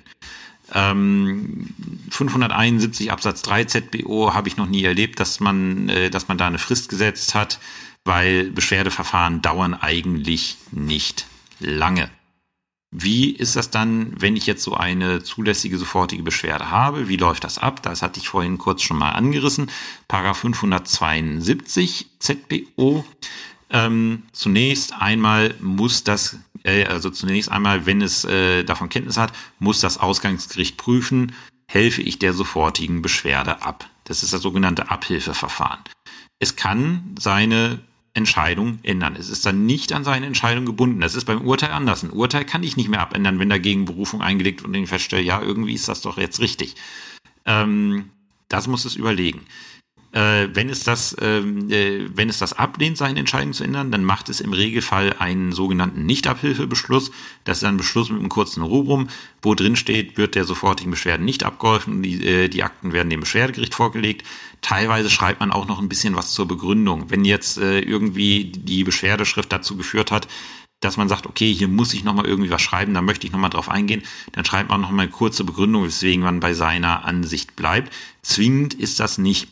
[0.72, 1.74] Ähm,
[2.10, 6.46] 571 Absatz 3 ZBO habe ich noch nie erlebt, dass man, äh, dass man da
[6.46, 7.60] eine Frist gesetzt hat,
[8.04, 11.26] weil Beschwerdeverfahren dauern eigentlich nicht
[11.60, 12.10] lange.
[12.90, 17.08] Wie ist das dann, wenn ich jetzt so eine zulässige sofortige Beschwerde habe?
[17.08, 17.82] Wie läuft das ab?
[17.82, 19.70] Das hatte ich vorhin kurz schon mal angerissen.
[20.08, 23.04] Paragraph 572 ZBO.
[23.70, 29.80] Ähm, zunächst einmal muss das, also zunächst einmal, wenn es äh, davon Kenntnis hat, muss
[29.80, 31.32] das Ausgangsgericht prüfen,
[31.68, 33.88] helfe ich der sofortigen Beschwerde ab.
[34.04, 35.80] Das ist das sogenannte Abhilfeverfahren.
[36.38, 37.80] Es kann seine
[38.14, 39.14] Entscheidung ändern.
[39.16, 41.00] Es ist dann nicht an seine Entscheidung gebunden.
[41.00, 42.02] Das ist beim Urteil anders.
[42.02, 45.40] Ein Urteil kann ich nicht mehr abändern, wenn dagegen Berufung eingelegt und ich feststelle, ja,
[45.40, 46.76] irgendwie ist das doch jetzt richtig.
[47.44, 48.10] Ähm,
[48.48, 49.42] das muss es überlegen
[50.16, 54.02] äh, wenn es das, ähm, äh, wenn es das ablehnt, seine Entscheidung zu ändern, dann
[54.02, 57.10] macht es im Regelfall einen sogenannten Nichtabhilfebeschluss.
[57.44, 59.08] Das ist ein Beschluss mit einem kurzen Rubrum,
[59.42, 62.02] wo drin steht, wird der sofortigen Beschwerden nicht abgeholfen.
[62.02, 64.26] Die, äh, die Akten werden dem Beschwerdegericht vorgelegt.
[64.62, 67.10] Teilweise schreibt man auch noch ein bisschen was zur Begründung.
[67.10, 70.28] Wenn jetzt äh, irgendwie die Beschwerdeschrift dazu geführt hat,
[70.80, 73.50] dass man sagt, okay, hier muss ich nochmal irgendwie was schreiben, da möchte ich nochmal
[73.50, 74.02] drauf eingehen,
[74.32, 77.92] dann schreibt man nochmal eine kurze Begründung, weswegen man bei seiner Ansicht bleibt.
[78.22, 79.48] Zwingend ist das nicht.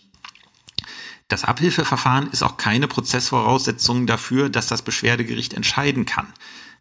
[1.28, 6.32] Das Abhilfeverfahren ist auch keine Prozessvoraussetzung dafür, dass das Beschwerdegericht entscheiden kann.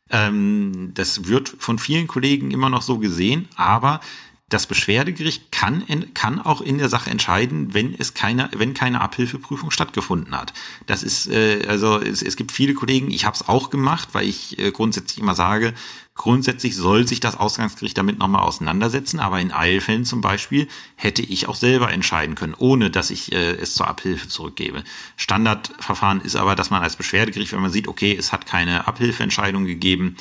[0.10, 4.02] Ähm, das wird von vielen Kollegen immer noch so gesehen, aber
[4.50, 9.72] das Beschwerdegericht kann, kann auch in der Sache entscheiden, wenn es keine, wenn keine Abhilfeprüfung
[9.72, 10.54] stattgefunden hat.
[10.86, 14.28] Das ist, äh, also es, es gibt viele Kollegen, ich habe es auch gemacht, weil
[14.28, 15.74] ich äh, grundsätzlich immer sage,
[16.16, 21.48] grundsätzlich soll sich das Ausgangsgericht damit nochmal auseinandersetzen, aber in Eilfällen zum Beispiel hätte ich
[21.48, 24.84] auch selber entscheiden können, ohne dass ich äh, es zur Abhilfe zurückgebe.
[25.18, 29.66] Standardverfahren ist aber, dass man als Beschwerdegericht, wenn man sieht, okay, es hat keine Abhilfeentscheidung
[29.66, 30.16] gegeben,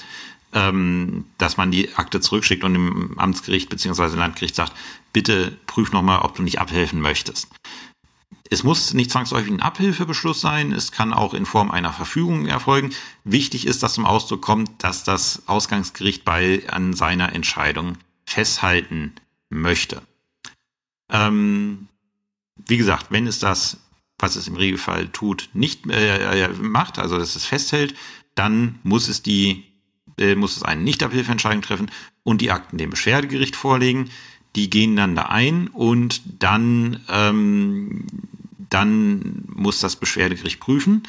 [0.53, 4.17] ähm, dass man die Akte zurückschickt und dem Amtsgericht bzw.
[4.17, 4.73] Landgericht sagt,
[5.13, 7.49] bitte prüf nochmal, ob du nicht abhelfen möchtest.
[8.51, 12.91] Es muss nicht zwangsläufig ein Abhilfebeschluss sein, es kann auch in Form einer Verfügung erfolgen.
[13.25, 19.15] Wichtig ist, dass zum Ausdruck kommt, dass das Ausgangsgericht bei an seiner Entscheidung festhalten
[19.49, 20.03] möchte.
[21.11, 21.89] Ähm,
[22.67, 23.79] wie gesagt, wenn es das,
[24.19, 27.95] was es im Regelfall tut, nicht äh, macht, also dass es festhält,
[28.35, 29.72] dann muss es die äh,
[30.37, 31.91] muss es eine Nichtabhilfeentscheidung treffen
[32.23, 34.11] und die Akten dem Beschwerdegericht vorlegen.
[34.57, 38.05] Die gehen dann da ein und dann, ähm,
[38.71, 41.05] dann muss das Beschwerdegericht prüfen,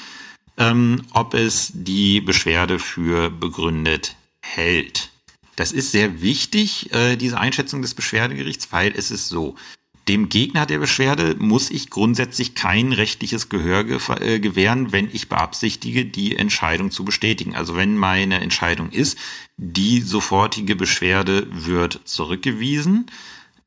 [0.58, 5.10] ähm, ob es die Beschwerde für begründet hält.
[5.56, 9.56] Das ist sehr wichtig, äh, diese Einschätzung des Beschwerdegerichts, weil es ist so,
[10.08, 13.86] dem Gegner der Beschwerde muss ich grundsätzlich kein rechtliches Gehör
[14.22, 17.56] äh, gewähren, wenn ich beabsichtige, die Entscheidung zu bestätigen.
[17.56, 19.18] Also wenn meine Entscheidung ist,
[19.58, 23.06] die sofortige Beschwerde wird zurückgewiesen,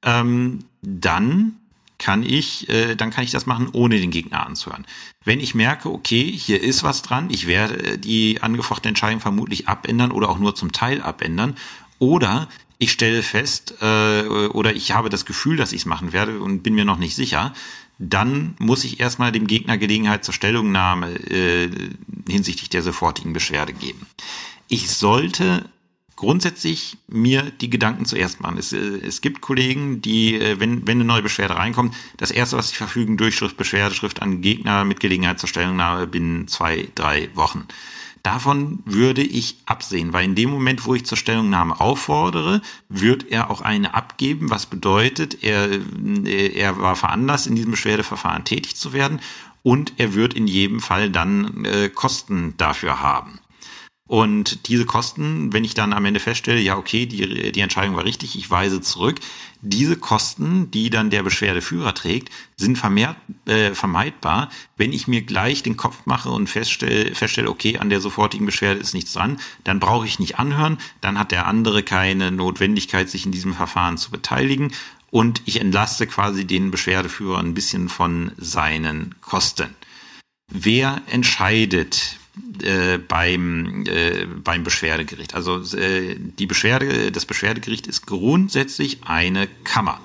[0.02, 1.56] ähm, dann
[1.98, 4.86] kann ich, äh, dann kann ich das machen, ohne den Gegner anzuhören.
[5.24, 9.68] Wenn ich merke, okay, hier ist was dran, ich werde äh, die angefochtene Entscheidung vermutlich
[9.68, 11.56] abändern oder auch nur zum Teil abändern,
[11.98, 16.40] oder ich stelle fest äh, oder ich habe das Gefühl, dass ich es machen werde
[16.40, 17.54] und bin mir noch nicht sicher,
[17.98, 21.70] dann muss ich erstmal dem Gegner Gelegenheit zur Stellungnahme äh,
[22.28, 24.06] hinsichtlich der sofortigen Beschwerde geben.
[24.68, 25.64] Ich sollte
[26.16, 28.58] grundsätzlich mir die Gedanken zuerst machen.
[28.58, 32.56] Es, äh, es gibt Kollegen, die, äh, wenn, wenn eine neue Beschwerde reinkommt, das erste,
[32.56, 37.66] was sie verfügen, Durchschrift, Beschwerdeschrift an Gegner mit Gelegenheit zur Stellungnahme binnen zwei, drei Wochen.
[38.26, 43.52] Davon würde ich absehen, weil in dem Moment, wo ich zur Stellungnahme auffordere, wird er
[43.52, 45.68] auch eine abgeben, was bedeutet, er,
[46.26, 49.20] er war veranlasst, in diesem Beschwerdeverfahren tätig zu werden
[49.62, 53.38] und er wird in jedem Fall dann äh, Kosten dafür haben.
[54.08, 58.04] Und diese Kosten, wenn ich dann am Ende feststelle, ja, okay, die, die Entscheidung war
[58.04, 59.18] richtig, ich weise zurück,
[59.62, 63.16] diese Kosten, die dann der Beschwerdeführer trägt, sind vermehrt,
[63.46, 68.00] äh, vermeidbar, wenn ich mir gleich den Kopf mache und feststelle, feststelle, okay, an der
[68.00, 72.30] sofortigen Beschwerde ist nichts dran, dann brauche ich nicht anhören, dann hat der andere keine
[72.30, 74.70] Notwendigkeit, sich in diesem Verfahren zu beteiligen
[75.10, 79.74] und ich entlaste quasi den Beschwerdeführer ein bisschen von seinen Kosten.
[80.48, 82.18] Wer entscheidet,
[82.62, 85.34] äh, beim, äh, beim Beschwerdegericht.
[85.34, 90.00] Also äh, die Beschwerde, das Beschwerdegericht ist grundsätzlich eine Kammer.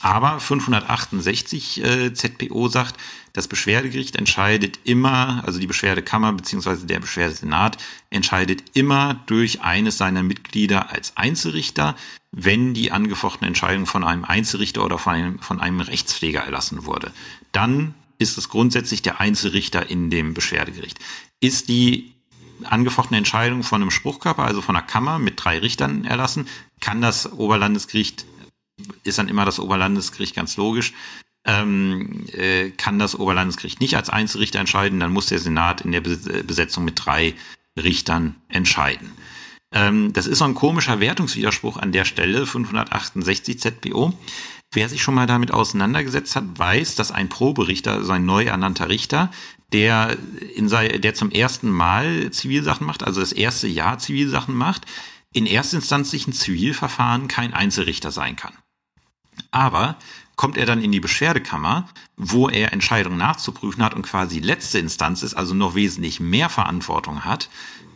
[0.00, 2.96] Aber 568 äh, ZPO sagt,
[3.32, 7.76] das Beschwerdegericht entscheidet immer, also die Beschwerdekammer beziehungsweise der Beschwerdesenat
[8.08, 11.96] entscheidet immer durch eines seiner Mitglieder als Einzelrichter,
[12.32, 17.12] wenn die angefochtene Entscheidung von einem Einzelrichter oder von einem, von einem Rechtspfleger erlassen wurde.
[17.52, 20.98] Dann ist es grundsätzlich der Einzelrichter in dem Beschwerdegericht.
[21.40, 22.12] Ist die
[22.64, 26.46] angefochtene Entscheidung von einem Spruchkörper, also von einer Kammer mit drei Richtern erlassen,
[26.80, 28.26] kann das Oberlandesgericht,
[29.04, 30.92] ist dann immer das Oberlandesgericht ganz logisch,
[31.46, 36.02] ähm, äh, kann das Oberlandesgericht nicht als Einzelrichter entscheiden, dann muss der Senat in der
[36.02, 37.34] Besetzung mit drei
[37.78, 39.12] Richtern entscheiden.
[39.72, 44.12] Ähm, das ist so ein komischer Wertungswiderspruch an der Stelle, 568 ZPO.
[44.72, 48.88] Wer sich schon mal damit auseinandergesetzt hat, weiß, dass ein Proberichter, also ein neu ernannter
[48.88, 49.30] Richter,
[49.72, 50.16] der,
[50.54, 54.86] in der zum ersten Mal Zivilsachen macht, also das erste Jahr Zivilsachen macht,
[55.32, 58.52] in erstinstanzlichen Zivilverfahren kein Einzelrichter sein kann.
[59.50, 59.96] Aber
[60.36, 65.22] kommt er dann in die Beschwerdekammer, wo er Entscheidungen nachzuprüfen hat und quasi letzte Instanz
[65.22, 67.50] ist, also noch wesentlich mehr Verantwortung hat,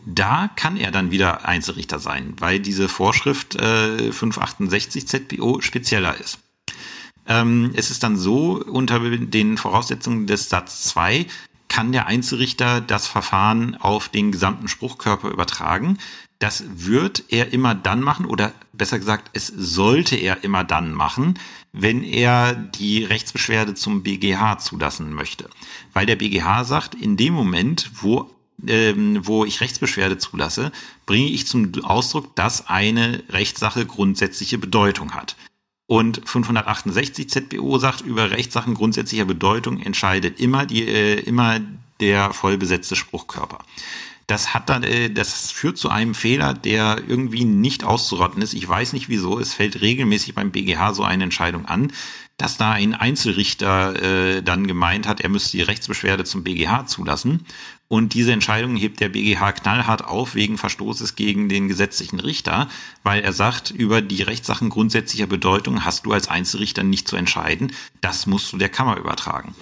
[0.05, 6.44] da kann er dann wieder Einzelrichter sein, weil diese Vorschrift äh, 568 ZPO spezieller ist.
[7.27, 11.25] Ähm, es ist dann so, unter den Voraussetzungen des Satz 2
[11.67, 15.97] kann der Einzelrichter das Verfahren auf den gesamten Spruchkörper übertragen.
[16.39, 21.39] Das wird er immer dann machen oder besser gesagt, es sollte er immer dann machen,
[21.71, 25.49] wenn er die Rechtsbeschwerde zum BGH zulassen möchte.
[25.93, 28.29] Weil der BGH sagt, in dem Moment, wo
[28.67, 30.71] ähm, wo ich Rechtsbeschwerde zulasse,
[31.05, 35.35] bringe ich zum Ausdruck, dass eine Rechtssache grundsätzliche Bedeutung hat.
[35.87, 41.61] Und 568 ZBO sagt, über Rechtssachen grundsätzlicher Bedeutung entscheidet immer die, äh, immer
[41.99, 43.59] der vollbesetzte Spruchkörper.
[44.27, 48.53] Das hat dann, äh, das führt zu einem Fehler, der irgendwie nicht auszurotten ist.
[48.53, 49.39] Ich weiß nicht wieso.
[49.39, 51.91] Es fällt regelmäßig beim BGH so eine Entscheidung an,
[52.37, 57.45] dass da ein Einzelrichter äh, dann gemeint hat, er müsste die Rechtsbeschwerde zum BGH zulassen.
[57.87, 62.67] Und diese Entscheidung hebt der BGH knallhart auf wegen Verstoßes gegen den gesetzlichen Richter,
[63.03, 67.71] weil er sagt, über die Rechtssachen grundsätzlicher Bedeutung hast du als Einzelrichter nicht zu entscheiden.
[68.01, 69.55] Das musst du der Kammer übertragen.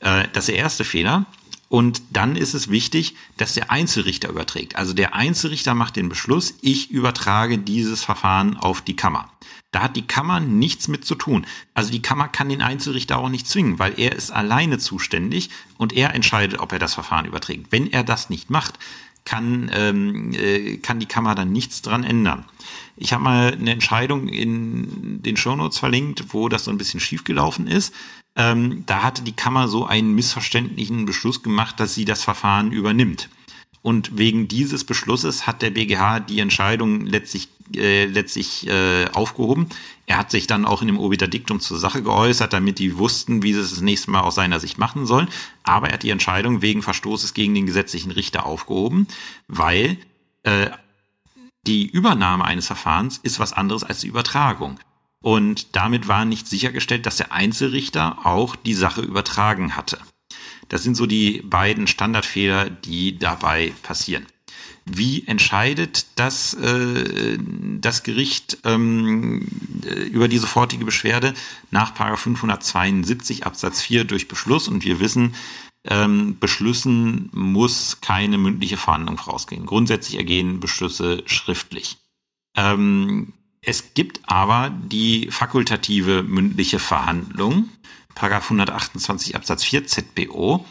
[0.00, 1.24] Äh, das ist der erste Fehler.
[1.74, 4.76] Und dann ist es wichtig, dass der Einzelrichter überträgt.
[4.76, 9.28] Also der Einzelrichter macht den Beschluss, ich übertrage dieses Verfahren auf die Kammer.
[9.72, 11.46] Da hat die Kammer nichts mit zu tun.
[11.74, 15.92] Also die Kammer kann den Einzelrichter auch nicht zwingen, weil er ist alleine zuständig und
[15.92, 17.72] er entscheidet, ob er das Verfahren überträgt.
[17.72, 18.78] Wenn er das nicht macht,
[19.24, 22.44] kann, ähm, äh, kann die Kammer dann nichts dran ändern.
[22.96, 27.66] Ich habe mal eine Entscheidung in den Shownotes verlinkt, wo das so ein bisschen schiefgelaufen
[27.66, 27.92] ist.
[28.36, 33.28] Ähm, da hatte die Kammer so einen missverständlichen Beschluss gemacht, dass sie das Verfahren übernimmt.
[33.84, 39.68] Und wegen dieses Beschlusses hat der BGH die Entscheidung letztlich, äh, letztlich äh, aufgehoben.
[40.06, 43.52] Er hat sich dann auch in dem Obiterdiktum zur Sache geäußert, damit die wussten, wie
[43.52, 45.28] sie es das nächste Mal aus seiner Sicht machen sollen.
[45.64, 49.06] Aber er hat die Entscheidung wegen Verstoßes gegen den gesetzlichen Richter aufgehoben,
[49.48, 49.98] weil
[50.44, 50.70] äh,
[51.66, 54.78] die Übernahme eines Verfahrens ist was anderes als die Übertragung.
[55.24, 59.98] Und damit war nicht sichergestellt, dass der Einzelrichter auch die Sache übertragen hatte.
[60.68, 64.26] Das sind so die beiden Standardfehler, die dabei passieren.
[64.84, 69.48] Wie entscheidet das, äh, das Gericht ähm,
[70.12, 71.32] über die sofortige Beschwerde
[71.70, 74.68] nach 572 Absatz 4 durch Beschluss?
[74.68, 75.34] Und wir wissen,
[75.84, 79.64] ähm, Beschlüssen muss keine mündliche Verhandlung vorausgehen.
[79.64, 81.96] Grundsätzlich ergehen Beschlüsse schriftlich.
[82.54, 83.32] Ähm,
[83.64, 87.70] es gibt aber die fakultative mündliche Verhandlung,
[88.14, 90.64] Paragraph 128 Absatz 4 ZBO.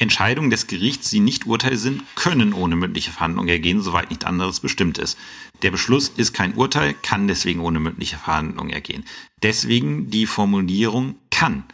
[0.00, 4.60] Entscheidungen des Gerichts, die nicht Urteil sind, können ohne mündliche Verhandlung ergehen, soweit nicht anderes
[4.60, 5.18] bestimmt ist.
[5.62, 9.04] Der Beschluss ist kein Urteil, kann deswegen ohne mündliche Verhandlung ergehen.
[9.42, 11.64] Deswegen die Formulierung kann.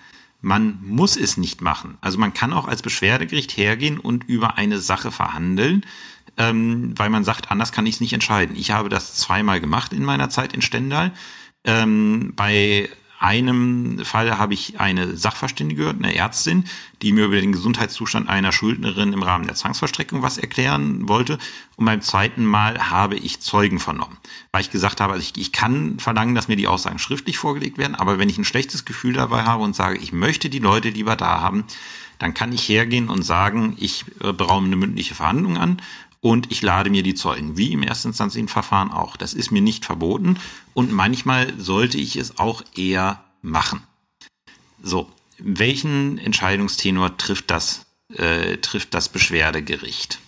[0.40, 1.98] Man muss es nicht machen.
[2.00, 5.84] Also man kann auch als Beschwerdegericht hergehen und über eine Sache verhandeln,
[6.36, 8.56] ähm, weil man sagt, anders kann ich es nicht entscheiden.
[8.56, 11.12] Ich habe das zweimal gemacht in meiner Zeit in Stendal.
[11.64, 12.88] Ähm, bei
[13.24, 16.64] einem Fall habe ich eine Sachverständige gehört, eine Ärztin,
[17.00, 21.38] die mir über den Gesundheitszustand einer Schuldnerin im Rahmen der Zwangsvollstreckung was erklären wollte.
[21.76, 24.18] Und beim zweiten Mal habe ich Zeugen vernommen,
[24.52, 27.78] weil ich gesagt habe, also ich, ich kann verlangen, dass mir die Aussagen schriftlich vorgelegt
[27.78, 30.90] werden, aber wenn ich ein schlechtes Gefühl dabei habe und sage, ich möchte die Leute
[30.90, 31.64] lieber da haben,
[32.18, 35.80] dann kann ich hergehen und sagen, ich äh, beraume eine mündliche Verhandlung an
[36.24, 39.18] und ich lade mir die Zeugen, wie im erstinstanzlichen Verfahren auch.
[39.18, 40.38] Das ist mir nicht verboten
[40.72, 43.82] und manchmal sollte ich es auch eher machen.
[44.82, 45.06] So,
[45.36, 50.18] welchen Entscheidungstenor trifft das, äh, trifft das Beschwerdegericht?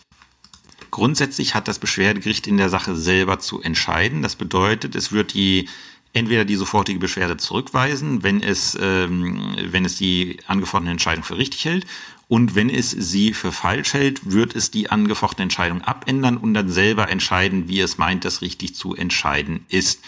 [0.91, 4.21] Grundsätzlich hat das Beschwerdegericht in der Sache selber zu entscheiden.
[4.21, 5.67] Das bedeutet, es wird die
[6.13, 11.65] entweder die sofortige Beschwerde zurückweisen, wenn es, ähm, wenn es die angefochtene Entscheidung für richtig
[11.65, 11.87] hält.
[12.29, 16.69] Und wenn es sie für falsch hält, wird es die angefochtene Entscheidung abändern und dann
[16.69, 20.01] selber entscheiden, wie es meint, das richtig zu entscheiden ist.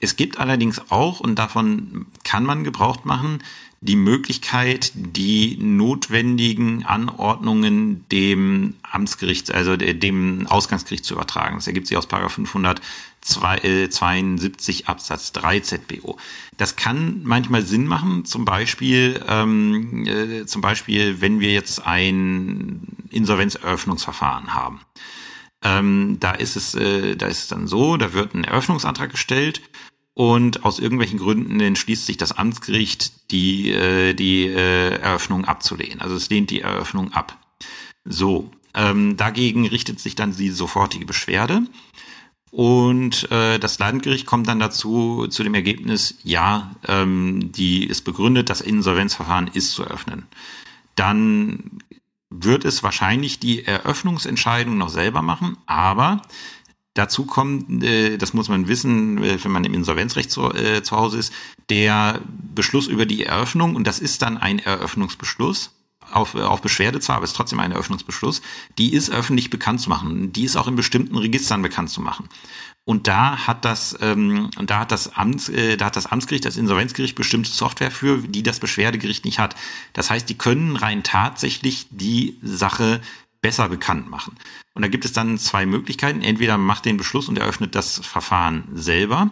[0.00, 3.38] Es gibt allerdings auch, und davon kann man Gebrauch machen,
[3.80, 11.56] die Möglichkeit, die notwendigen Anordnungen dem Amtsgericht, also dem Ausgangsgericht zu übertragen.
[11.56, 12.08] Das ergibt sich aus
[13.24, 16.18] 572 Absatz 3 ZBO.
[16.56, 22.86] Das kann manchmal Sinn machen, zum Beispiel, ähm, äh, zum Beispiel, wenn wir jetzt ein
[23.10, 24.80] Insolvenzeröffnungsverfahren haben.
[25.62, 29.62] Ähm, da ist es, äh, da ist es dann so, da wird ein Eröffnungsantrag gestellt
[30.14, 36.00] und aus irgendwelchen Gründen entschließt sich das Amtsgericht, die, äh, die äh, Eröffnung abzulehnen.
[36.00, 37.38] Also es lehnt die Eröffnung ab.
[38.04, 41.62] So, ähm, dagegen richtet sich dann die sofortige Beschwerde.
[42.52, 48.50] Und äh, das Landgericht kommt dann dazu zu dem Ergebnis, ja, ähm, die ist begründet,
[48.50, 50.26] das Insolvenzverfahren ist zu eröffnen.
[50.94, 51.78] Dann
[52.28, 56.22] wird es wahrscheinlich die Eröffnungsentscheidung noch selber machen, aber
[56.94, 60.96] Dazu kommt, äh, das muss man wissen, äh, wenn man im Insolvenzrecht zu, äh, zu
[60.96, 61.32] Hause ist,
[61.70, 62.20] der
[62.54, 65.70] Beschluss über die Eröffnung, und das ist dann ein Eröffnungsbeschluss,
[66.12, 68.42] auf, auf Beschwerde zwar, aber es ist trotzdem ein Eröffnungsbeschluss,
[68.78, 70.32] die ist öffentlich bekannt zu machen.
[70.32, 72.28] Die ist auch in bestimmten Registern bekannt zu machen.
[72.84, 76.56] Und da hat das, ähm, da hat das Amts, äh, da hat das Amtsgericht, das
[76.56, 79.54] Insolvenzgericht bestimmte Software für, die das Beschwerdegericht nicht hat.
[79.92, 83.00] Das heißt, die können rein tatsächlich die Sache
[83.40, 84.36] besser bekannt machen.
[84.74, 86.22] Und da gibt es dann zwei Möglichkeiten.
[86.22, 89.30] Entweder macht den Beschluss und eröffnet das Verfahren selber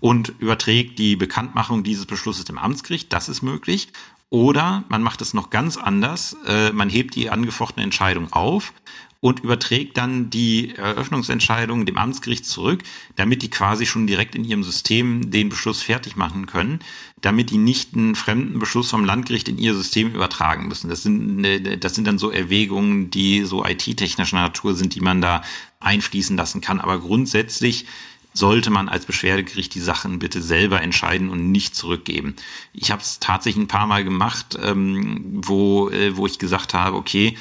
[0.00, 3.12] und überträgt die Bekanntmachung dieses Beschlusses dem Amtsgericht.
[3.12, 3.88] Das ist möglich.
[4.30, 6.36] Oder man macht es noch ganz anders.
[6.46, 8.72] Äh, man hebt die angefochtene Entscheidung auf
[9.20, 12.82] und überträgt dann die Eröffnungsentscheidung dem Amtsgericht zurück,
[13.16, 16.78] damit die quasi schon direkt in ihrem System den Beschluss fertig machen können,
[17.20, 20.88] damit die nicht einen fremden Beschluss vom Landgericht in ihr System übertragen müssen.
[20.88, 25.20] Das sind, äh, das sind dann so Erwägungen, die so IT-technischer Natur sind, die man
[25.20, 25.42] da
[25.80, 26.80] einfließen lassen kann.
[26.80, 27.86] Aber grundsätzlich
[28.32, 32.36] sollte man als Beschwerdegericht die Sachen bitte selber entscheiden und nicht zurückgeben.
[32.72, 36.96] Ich habe es tatsächlich ein paar Mal gemacht, ähm, wo, äh, wo ich gesagt habe,
[36.96, 37.36] okay,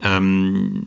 [0.00, 0.84] ähm,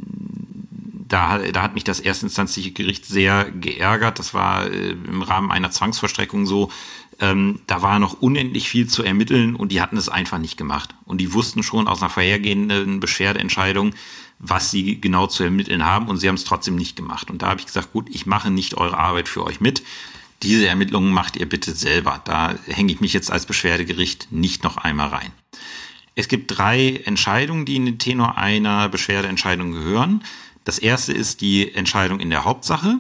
[1.08, 4.20] da, da hat mich das erstinstanzliche Gericht sehr geärgert.
[4.20, 6.72] Das war äh, im Rahmen einer Zwangsverstreckung so.
[7.20, 10.96] Ähm, da war noch unendlich viel zu ermitteln und die hatten es einfach nicht gemacht.
[11.06, 13.94] Und die wussten schon aus einer vorhergehenden Beschwerdeentscheidung,
[14.50, 17.30] was sie genau zu ermitteln haben und sie haben es trotzdem nicht gemacht.
[17.30, 19.84] Und da habe ich gesagt, gut, ich mache nicht eure Arbeit für euch mit.
[20.44, 22.22] Diese Ermittlungen macht ihr bitte selber.
[22.26, 25.32] Da hänge ich mich jetzt als Beschwerdegericht nicht noch einmal rein.
[26.16, 30.24] Es gibt drei Entscheidungen, die in den Tenor einer Beschwerdeentscheidung gehören.
[30.64, 32.98] Das erste ist die Entscheidung in der Hauptsache.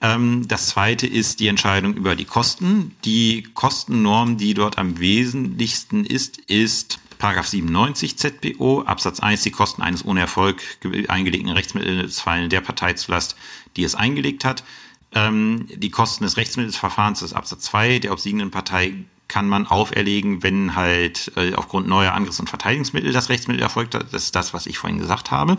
[0.00, 2.96] Ähm, das zweite ist die Entscheidung über die Kosten.
[3.04, 9.82] Die Kostennorm, die dort am wesentlichsten ist, ist Paragraph 97 ZPO, Absatz 1, die Kosten
[9.82, 10.62] eines ohne Erfolg
[11.08, 13.36] eingelegten Rechtsmittels fallen der Partei zu Last,
[13.76, 14.64] die es eingelegt hat.
[15.12, 18.94] Ähm, die Kosten des Rechtsmittelsverfahrens ist Absatz 2 der obsiegenden Partei
[19.28, 23.94] kann man auferlegen, wenn halt äh, aufgrund neuer Angriffs- und Verteidigungsmittel das Rechtsmittel erfolgt.
[23.94, 25.58] Das ist das, was ich vorhin gesagt habe.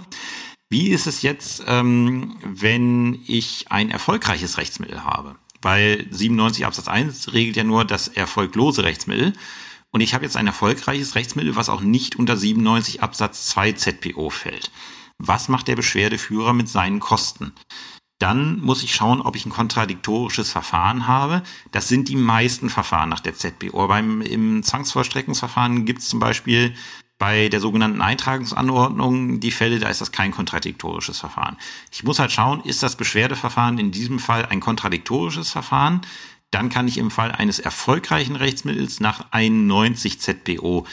[0.69, 5.36] Wie ist es jetzt, ähm, wenn ich ein erfolgreiches Rechtsmittel habe?
[5.62, 9.34] Weil 97 Absatz 1 regelt ja nur das erfolglose Rechtsmittel.
[9.91, 14.30] Und ich habe jetzt ein erfolgreiches Rechtsmittel, was auch nicht unter 97 Absatz 2 ZPO
[14.30, 14.71] fällt.
[15.17, 17.54] Was macht der Beschwerdeführer mit seinen Kosten?
[18.19, 21.41] Dann muss ich schauen, ob ich ein kontradiktorisches Verfahren habe.
[21.71, 23.88] Das sind die meisten Verfahren nach der ZBO.
[23.88, 26.75] Beim im Zwangsvollstreckungsverfahren gibt es zum Beispiel
[27.17, 31.58] bei der sogenannten Eintragungsanordnung die Fälle, da ist das kein kontradiktorisches Verfahren.
[31.91, 36.02] Ich muss halt schauen, ist das Beschwerdeverfahren in diesem Fall ein kontradiktorisches Verfahren?
[36.51, 40.85] Dann kann ich im Fall eines erfolgreichen Rechtsmittels nach 91 ZPO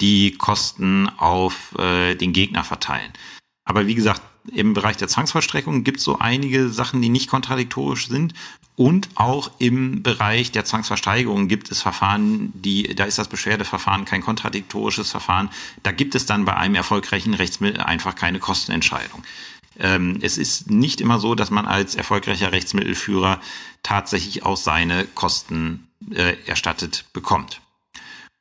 [0.00, 3.12] die Kosten auf äh, den Gegner verteilen.
[3.64, 4.22] Aber wie gesagt,
[4.52, 8.34] im Bereich der Zwangsvollstreckung gibt es so einige Sachen, die nicht kontradiktorisch sind.
[8.76, 14.20] Und auch im Bereich der Zwangsversteigerung gibt es Verfahren, die, da ist das Beschwerdeverfahren kein
[14.20, 15.48] kontradiktorisches Verfahren.
[15.84, 19.22] Da gibt es dann bei einem erfolgreichen Rechtsmittel einfach keine Kostenentscheidung.
[19.78, 23.40] Ähm, es ist nicht immer so, dass man als erfolgreicher Rechtsmittelführer
[23.82, 27.60] tatsächlich auch seine Kosten äh, erstattet bekommt.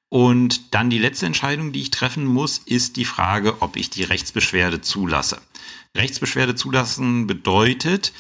[0.10, 4.04] Und dann die letzte Entscheidung, die ich treffen muss, ist die Frage, ob ich die
[4.04, 5.42] Rechtsbeschwerde zulasse.
[5.98, 8.14] Rechtsbeschwerde zulassen bedeutet,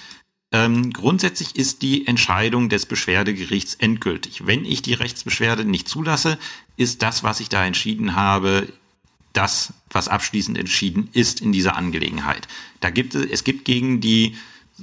[0.52, 4.45] ähm, grundsätzlich ist die Entscheidung des Beschwerdegerichts endgültig.
[4.45, 6.38] Wenn ich die Rechtsbeschwerde nicht zulasse,
[6.78, 8.67] ist das, was ich da entschieden habe,
[9.34, 12.48] das, was abschließend entschieden ist in dieser Angelegenheit.
[12.79, 14.36] Da gibt es, es gibt gegen die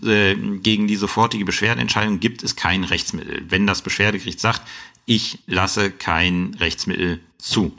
[0.04, 3.44] äh, gegen die sofortige Beschwerdeentscheidung gibt es kein Rechtsmittel.
[3.48, 4.62] Wenn das Beschwerdegericht sagt,
[5.04, 7.76] ich lasse kein Rechtsmittel zu.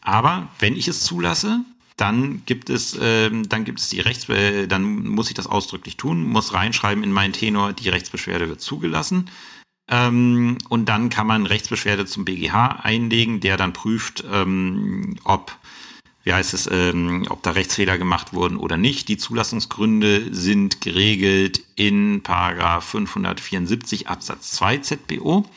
[0.00, 1.64] Aber wenn ich es zulasse,
[1.96, 5.96] dann gibt es, äh, dann gibt es die Rechts, äh, dann muss ich das ausdrücklich
[5.96, 9.28] tun, muss reinschreiben in meinen Tenor, die Rechtsbeschwerde wird zugelassen.
[9.88, 15.56] Ähm, und dann kann man Rechtsbeschwerde zum BGH einlegen, der dann prüft, ähm, ob
[16.26, 19.06] wie heißt es, ähm, ob da Rechtsfehler gemacht wurden oder nicht.
[19.08, 25.48] Die Zulassungsgründe sind geregelt in Paragraph 574 Absatz 2 ZBO.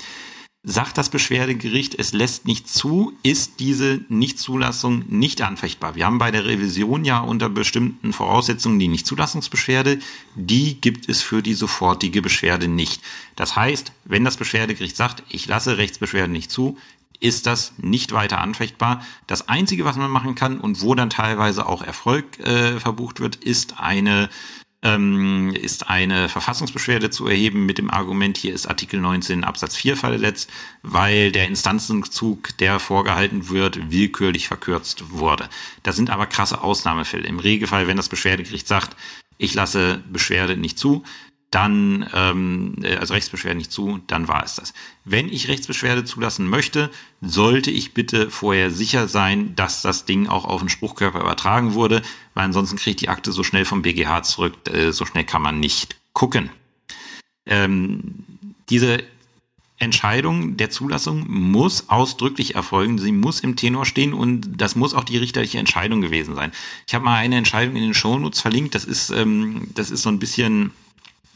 [0.63, 5.95] Sagt das Beschwerdegericht, es lässt nicht zu, ist diese Nichtzulassung nicht anfechtbar.
[5.95, 9.99] Wir haben bei der Revision ja unter bestimmten Voraussetzungen die Nichtzulassungsbeschwerde.
[10.35, 13.01] Die gibt es für die sofortige Beschwerde nicht.
[13.37, 16.77] Das heißt, wenn das Beschwerdegericht sagt, ich lasse Rechtsbeschwerde nicht zu,
[17.21, 19.01] ist das nicht weiter anfechtbar.
[19.27, 23.37] Das Einzige, was man machen kann und wo dann teilweise auch Erfolg äh, verbucht wird,
[23.37, 24.29] ist eine
[24.81, 29.97] ähm, ist eine Verfassungsbeschwerde zu erheben mit dem Argument, hier ist Artikel 19 Absatz 4
[29.97, 30.49] verletzt,
[30.83, 35.49] weil der Instanzenzug, der vorgehalten wird, willkürlich verkürzt wurde.
[35.83, 37.27] Das sind aber krasse Ausnahmefälle.
[37.27, 38.95] Im Regelfall, wenn das Beschwerdegericht sagt,
[39.37, 41.03] ich lasse Beschwerde nicht zu,
[41.51, 44.73] dann, ähm, äh, also Rechtsbeschwerde nicht zu, dann war es das.
[45.03, 46.91] Wenn ich Rechtsbeschwerde zulassen möchte,
[47.21, 52.01] sollte ich bitte vorher sicher sein, dass das Ding auch auf den Spruchkörper übertragen wurde,
[52.35, 55.59] weil ansonsten kriegt die Akte so schnell vom BGH zurück, äh, so schnell kann man
[55.59, 56.51] nicht gucken.
[57.45, 58.25] Ähm,
[58.69, 59.03] diese
[59.79, 62.99] Entscheidung der Zulassung muss ausdrücklich erfolgen.
[62.99, 66.51] Sie muss im Tenor stehen und das muss auch die richterliche Entscheidung gewesen sein.
[66.85, 68.75] Ich habe mal eine Entscheidung in den Shownotes verlinkt.
[68.75, 70.71] Das ist, ähm, das ist so ein bisschen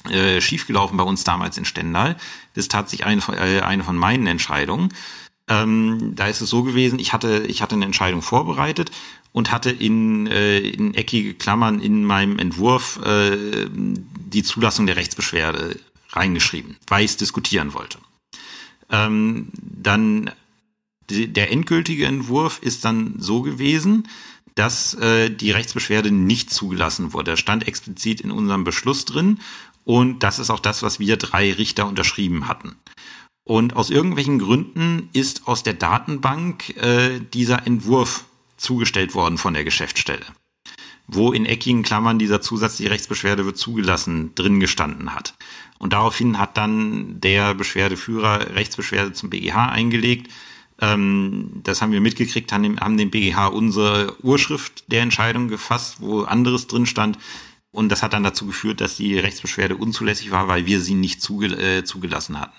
[0.09, 2.15] äh, schiefgelaufen bei uns damals in Stendal.
[2.53, 4.89] Das ist tatsächlich eine, äh, eine von meinen Entscheidungen.
[5.47, 8.91] Ähm, da ist es so gewesen, ich hatte, ich hatte eine Entscheidung vorbereitet
[9.33, 15.79] und hatte in, äh, in eckige Klammern in meinem Entwurf äh, die Zulassung der Rechtsbeschwerde
[16.11, 17.97] reingeschrieben, weil ich es diskutieren wollte.
[18.89, 20.31] Ähm, dann
[21.09, 24.07] die, der endgültige Entwurf ist dann so gewesen,
[24.55, 27.31] dass äh, die Rechtsbeschwerde nicht zugelassen wurde.
[27.31, 29.39] Da stand explizit in unserem Beschluss drin
[29.85, 32.75] und das ist auch das, was wir drei Richter unterschrieben hatten.
[33.45, 38.25] Und aus irgendwelchen Gründen ist aus der Datenbank äh, dieser Entwurf
[38.55, 40.25] zugestellt worden von der Geschäftsstelle,
[41.07, 45.35] wo in eckigen Klammern dieser Zusatz, die Rechtsbeschwerde wird zugelassen, drin gestanden hat.
[45.77, 50.31] Und daraufhin hat dann der Beschwerdeführer Rechtsbeschwerde zum BGH eingelegt.
[50.79, 55.97] Ähm, das haben wir mitgekriegt, haben dem, haben dem BGH unsere Urschrift der Entscheidung gefasst,
[55.99, 57.17] wo anderes drin stand.
[57.73, 61.21] Und das hat dann dazu geführt, dass die Rechtsbeschwerde unzulässig war, weil wir sie nicht
[61.21, 62.55] zuge äh, zugelassen hatten.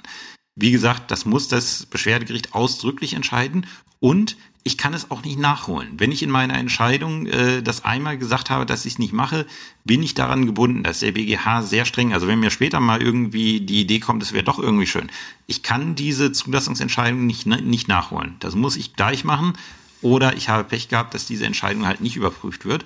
[0.57, 3.67] Wie gesagt, das muss das Beschwerdegericht ausdrücklich entscheiden
[4.01, 4.37] und
[4.67, 5.93] ich kann es auch nicht nachholen.
[5.99, 9.47] Wenn ich in meiner Entscheidung äh, das einmal gesagt habe, dass ich es nicht mache,
[9.85, 10.83] bin ich daran gebunden.
[10.83, 12.15] dass der BGH sehr streng.
[12.15, 15.11] Also wenn mir später mal irgendwie die Idee kommt, es wäre doch irgendwie schön.
[15.47, 18.37] Ich kann diese Zulassungsentscheidung nicht, ne, nicht nachholen.
[18.41, 19.53] Das muss ich gleich machen.
[20.01, 22.85] Oder ich habe Pech gehabt, dass diese Entscheidung halt nicht überprüft wird.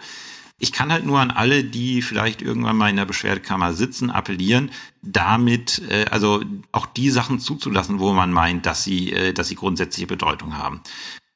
[0.60, 4.70] Ich kann halt nur an alle, die vielleicht irgendwann mal in der Beschwerdekammer sitzen, appellieren,
[5.02, 6.42] damit äh, also
[6.72, 10.80] auch die Sachen zuzulassen, wo man meint, dass sie, äh, dass sie grundsätzliche Bedeutung haben.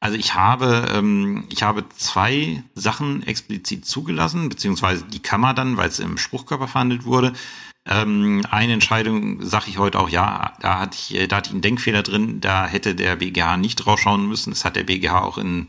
[0.01, 5.89] Also ich habe, ähm, ich habe zwei Sachen explizit zugelassen, beziehungsweise die Kammer dann, weil
[5.89, 7.33] es im Spruchkörper verhandelt wurde.
[7.87, 11.53] Ähm, eine Entscheidung sage ich heute auch, ja, da hatte ich, äh, da hatte ich
[11.53, 14.51] einen Denkfehler drin, da hätte der BGH nicht draufschauen müssen.
[14.51, 15.69] Das hat der BGH auch in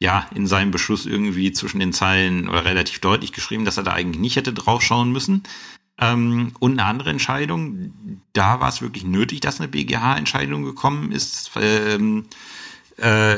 [0.00, 3.92] ja, in seinem Beschluss irgendwie zwischen den Zeilen oder relativ deutlich geschrieben, dass er da
[3.92, 5.42] eigentlich nicht hätte draufschauen müssen.
[6.00, 11.50] Ähm, und eine andere Entscheidung, da war es wirklich nötig, dass eine BGH-Entscheidung gekommen ist,
[11.60, 12.26] ähm,
[12.96, 13.36] äh,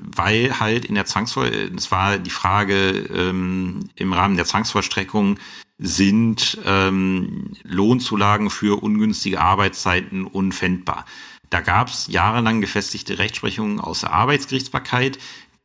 [0.00, 5.38] weil halt in der Zwangsvoll, es war die Frage ähm, im Rahmen der Zwangsvollstreckung,
[5.78, 11.04] sind ähm, Lohnzulagen für ungünstige Arbeitszeiten unfändbar.
[11.50, 15.18] Da gab es jahrelang gefestigte Rechtsprechungen aus der Arbeitsgerichtsbarkeit,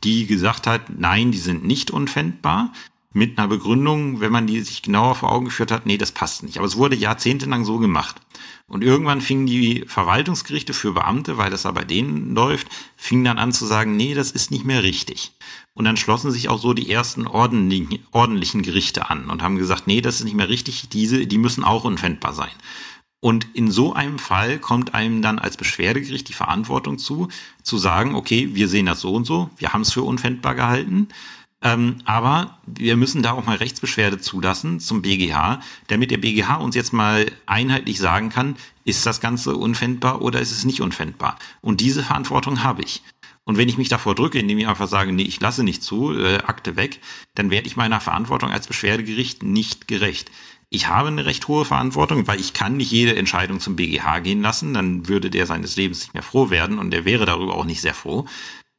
[0.03, 2.71] die gesagt hat, nein, die sind nicht unfändbar,
[3.13, 6.43] mit einer Begründung, wenn man die sich genauer vor Augen geführt hat, nee, das passt
[6.43, 6.57] nicht.
[6.57, 8.15] Aber es wurde jahrzehntelang so gemacht.
[8.67, 13.37] Und irgendwann fingen die Verwaltungsgerichte für Beamte, weil das da bei denen läuft, fingen dann
[13.37, 15.33] an zu sagen, nee, das ist nicht mehr richtig.
[15.73, 19.87] Und dann schlossen sich auch so die ersten ordentlichen, ordentlichen Gerichte an und haben gesagt,
[19.87, 22.51] nee, das ist nicht mehr richtig, diese, die müssen auch unfändbar sein.
[23.21, 27.29] Und in so einem Fall kommt einem dann als Beschwerdegericht die Verantwortung zu,
[27.61, 31.07] zu sagen, okay, wir sehen das so und so, wir haben es für unfändbar gehalten,
[31.61, 36.75] ähm, aber wir müssen da auch mal Rechtsbeschwerde zulassen zum BGH, damit der BGH uns
[36.75, 41.37] jetzt mal einheitlich sagen kann, ist das Ganze unfändbar oder ist es nicht unfändbar?
[41.61, 43.03] Und diese Verantwortung habe ich.
[43.43, 46.17] Und wenn ich mich davor drücke, indem ich einfach sage, nee, ich lasse nicht zu,
[46.17, 46.99] äh, Akte weg,
[47.35, 50.31] dann werde ich meiner Verantwortung als Beschwerdegericht nicht gerecht.
[50.73, 54.41] Ich habe eine recht hohe Verantwortung, weil ich kann nicht jede Entscheidung zum BGH gehen
[54.41, 57.65] lassen, dann würde der seines Lebens nicht mehr froh werden und der wäre darüber auch
[57.65, 58.25] nicht sehr froh.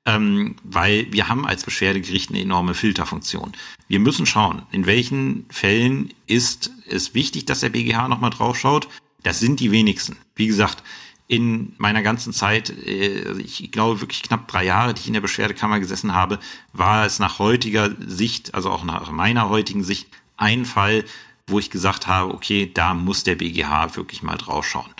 [0.06, 3.52] Ähm, weil wir haben als Beschwerdegericht eine enorme Filterfunktion.
[3.88, 8.88] Wir müssen schauen, in welchen Fällen ist es wichtig, dass der BGH nochmal drauf schaut.
[9.22, 10.16] Das sind die wenigsten.
[10.34, 10.82] Wie gesagt,
[11.28, 15.20] in meiner ganzen Zeit, äh, ich glaube wirklich knapp drei Jahre, die ich in der
[15.20, 16.38] Beschwerdekammer gesessen habe,
[16.72, 21.04] war es nach heutiger Sicht, also auch nach meiner heutigen Sicht, ein Fall,
[21.52, 24.90] wo ich gesagt habe, okay, da muss der BGH wirklich mal draufschauen.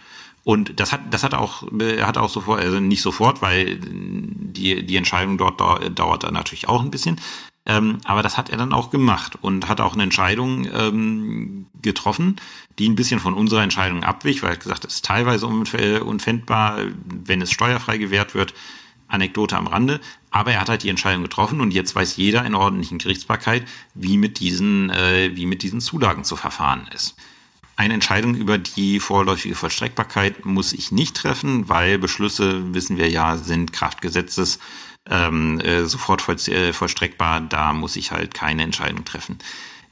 [0.45, 1.63] Und das hat, das hat auch,
[2.01, 6.83] hat auch sofort, also nicht sofort, weil die, die Entscheidung dort dauert dann natürlich auch
[6.83, 7.21] ein bisschen.
[7.65, 12.37] Ähm, aber das hat er dann auch gemacht und hat auch eine Entscheidung ähm, getroffen,
[12.79, 17.41] die ein bisschen von unserer Entscheidung abwich, weil er gesagt, es ist teilweise unfändbar, wenn
[17.41, 18.53] es steuerfrei gewährt wird.
[19.07, 20.01] Anekdote am Rande.
[20.33, 23.65] Aber er hat halt die Entscheidung getroffen und jetzt weiß jeder in ordentlichen Gerichtsbarkeit,
[23.95, 27.15] wie mit diesen, äh, wie mit diesen Zulagen zu verfahren ist.
[27.77, 33.37] Eine Entscheidung über die vorläufige Vollstreckbarkeit muss ich nicht treffen, weil Beschlüsse, wissen wir ja,
[33.37, 34.59] sind Kraftgesetzes
[35.09, 37.41] ähm, äh, sofort voll, äh, vollstreckbar.
[37.41, 39.39] Da muss ich halt keine Entscheidung treffen.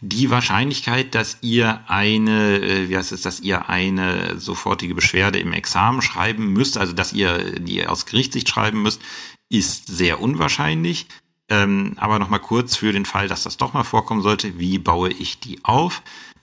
[0.03, 5.53] Die Wahrscheinlichkeit, dass ihr eine, äh, wie heißt es, dass ihr eine sofortige Beschwerde im
[5.53, 9.03] Examen schreiben müsst, also dass ihr die aus Gerichtssicht schreiben müsst,
[9.51, 11.07] ist sehr unwahrscheinlich.
[11.51, 15.11] Ähm, aber nochmal kurz für den Fall, dass das doch mal vorkommen sollte, wie baue
[15.11, 16.03] ich die auf?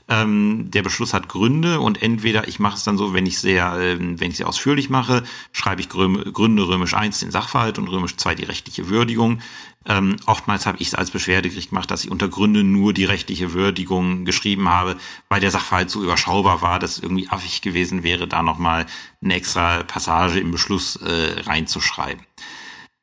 [0.10, 3.74] Ähm, der Beschluss hat Gründe und entweder ich mache es dann so, wenn ich sehr,
[3.74, 8.16] äh, wenn ich sie ausführlich mache, schreibe ich Gründe römisch 1 den Sachverhalt und römisch
[8.16, 9.42] 2 die rechtliche Würdigung.
[9.86, 13.54] Ähm, oftmals habe ich es als Beschwerdegericht gemacht, dass ich unter Gründe nur die rechtliche
[13.54, 14.98] Würdigung geschrieben habe,
[15.30, 18.86] weil der Sachverhalt so überschaubar war, dass irgendwie affig gewesen wäre, da nochmal
[19.22, 22.24] eine extra Passage im Beschluss äh, reinzuschreiben.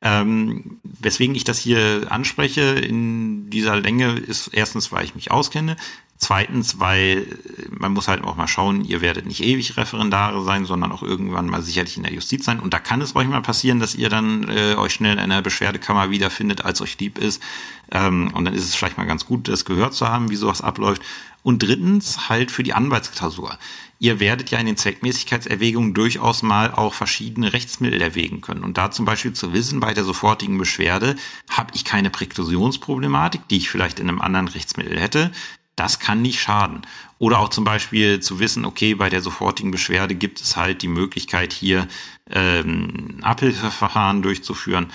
[0.07, 5.75] Ähm, weswegen ich das hier anspreche in dieser Länge ist erstens, weil ich mich auskenne,
[6.17, 7.27] Zweitens, weil
[7.69, 11.47] man muss halt auch mal schauen, ihr werdet nicht ewig Referendare sein, sondern auch irgendwann
[11.47, 12.61] mal sicherlich in der Justiz sein.
[12.61, 15.41] Und da kann es euch mal passieren, dass ihr dann äh, euch schnell in einer
[15.41, 17.43] Beschwerdekammer wiederfindet, als euch lieb ist.
[17.91, 20.61] Ähm, und dann ist es vielleicht mal ganz gut, das gehört zu haben, wie sowas
[20.61, 21.01] abläuft.
[21.45, 23.59] Und drittens halt für die Anwaltsklausur.
[23.99, 28.63] Ihr werdet ja in den Zweckmäßigkeitserwägungen durchaus mal auch verschiedene Rechtsmittel erwägen können.
[28.63, 31.15] Und da zum Beispiel zu wissen, bei der sofortigen Beschwerde
[31.51, 35.31] habe ich keine Präklusionsproblematik, die ich vielleicht in einem anderen Rechtsmittel hätte
[35.75, 36.81] das kann nicht schaden.
[37.19, 40.87] Oder auch zum Beispiel zu wissen, okay, bei der sofortigen Beschwerde gibt es halt die
[40.87, 41.87] Möglichkeit, hier
[42.29, 44.87] ähm, Abhilfeverfahren durchzuführen.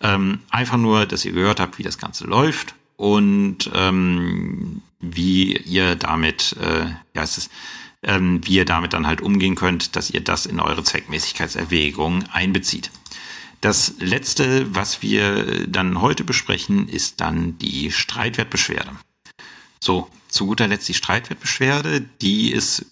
[0.00, 5.96] Ähm, einfach nur, dass ihr gehört habt, wie das Ganze läuft und ähm, wie ihr
[5.96, 7.50] damit, äh, ja, es
[8.02, 12.90] ähm, wie ihr damit dann halt umgehen könnt, dass ihr das in eure Zweckmäßigkeitserwägung einbezieht.
[13.60, 18.90] Das letzte, was wir dann heute besprechen, ist dann die Streitwertbeschwerde.
[19.80, 22.86] So, zu guter Letzt die Streitwertbeschwerde, die ist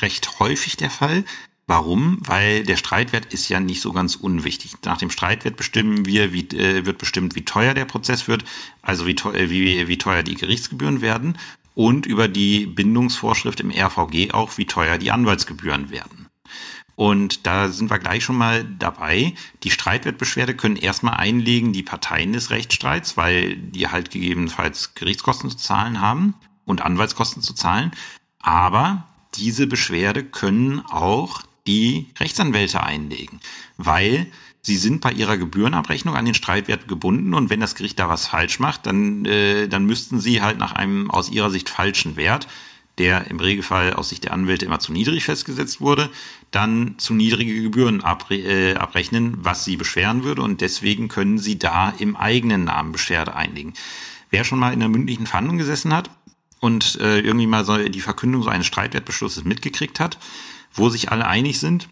[0.00, 1.24] recht häufig der Fall.
[1.72, 2.18] Warum?
[2.20, 4.74] Weil der Streitwert ist ja nicht so ganz unwichtig.
[4.84, 8.44] Nach dem Streitwert bestimmen wir, wie, äh, wird bestimmt, wie teuer der Prozess wird,
[8.82, 11.38] also wie, teuer, wie, wie teuer die Gerichtsgebühren werden
[11.74, 16.26] und über die Bindungsvorschrift im RVG auch, wie teuer die Anwaltsgebühren werden.
[16.94, 19.32] Und da sind wir gleich schon mal dabei.
[19.62, 25.56] Die Streitwertbeschwerde können erstmal einlegen die Parteien des Rechtsstreits, weil die halt gegebenenfalls Gerichtskosten zu
[25.56, 26.34] zahlen haben
[26.66, 27.92] und Anwaltskosten zu zahlen.
[28.40, 33.40] Aber diese Beschwerde können auch die Rechtsanwälte einlegen,
[33.76, 34.26] weil
[34.62, 38.26] sie sind bei ihrer Gebührenabrechnung an den Streitwert gebunden und wenn das Gericht da was
[38.26, 42.46] falsch macht, dann, äh, dann müssten sie halt nach einem aus ihrer Sicht falschen Wert,
[42.98, 46.10] der im Regelfall aus Sicht der Anwälte immer zu niedrig festgesetzt wurde,
[46.50, 51.58] dann zu niedrige Gebühren abre äh, abrechnen, was sie beschweren würde und deswegen können sie
[51.58, 53.72] da im eigenen Namen Beschwerde einlegen.
[54.30, 56.10] Wer schon mal in der mündlichen Verhandlung gesessen hat,
[56.62, 60.18] und äh, irgendwie mal so die Verkündung so eines Streitwertbeschlusses mitgekriegt hat,
[60.74, 61.88] wo sich alle einig sind.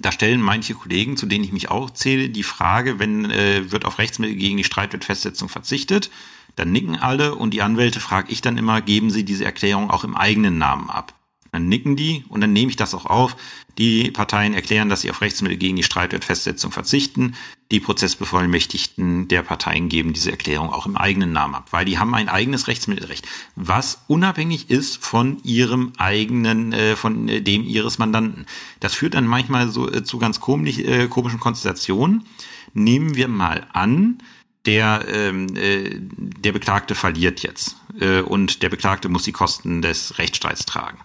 [0.00, 3.84] Da stellen manche Kollegen, zu denen ich mich auch zähle, die Frage, wenn äh, wird
[3.84, 6.10] auf Rechtsmittel gegen die Streitwertfestsetzung verzichtet,
[6.56, 10.04] dann nicken alle und die Anwälte frage ich dann immer, geben sie diese Erklärung auch
[10.04, 11.14] im eigenen Namen ab.
[11.54, 13.36] Dann nicken die und dann nehme ich das auch auf.
[13.78, 17.36] Die Parteien erklären, dass sie auf Rechtsmittel gegen die Streitwertfestsetzung verzichten.
[17.70, 22.12] Die Prozessbevollmächtigten der Parteien geben diese Erklärung auch im eigenen Namen ab, weil die haben
[22.12, 28.46] ein eigenes Rechtsmittelrecht, was unabhängig ist von ihrem eigenen, äh, von äh, dem ihres Mandanten.
[28.80, 32.26] Das führt dann manchmal so äh, zu ganz komisch, äh, komischen Konstellationen.
[32.72, 34.18] Nehmen wir mal an,
[34.66, 40.18] der, ähm, äh, der Beklagte verliert jetzt äh, und der Beklagte muss die Kosten des
[40.18, 40.98] Rechtsstreits tragen.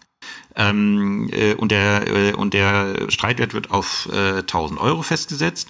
[0.56, 5.70] Ähm, äh, und, der, äh, und der Streitwert wird auf äh, 1000 Euro festgesetzt.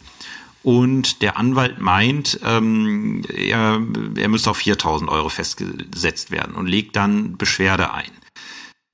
[0.61, 3.81] Und der Anwalt meint, ähm, er,
[4.15, 8.11] er müsste auf 4000 Euro festgesetzt werden und legt dann Beschwerde ein.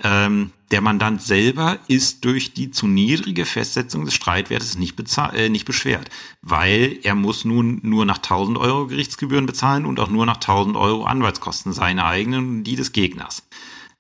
[0.04, 4.96] Ähm, der Mandant selber ist durch die zu niedrige Festsetzung des Streitwertes nicht,
[5.34, 6.10] äh, nicht beschwert,
[6.42, 10.76] weil er muss nun nur nach 1000 Euro Gerichtsgebühren bezahlen und auch nur nach 1000
[10.76, 13.44] Euro Anwaltskosten, seine eigenen und die des Gegners.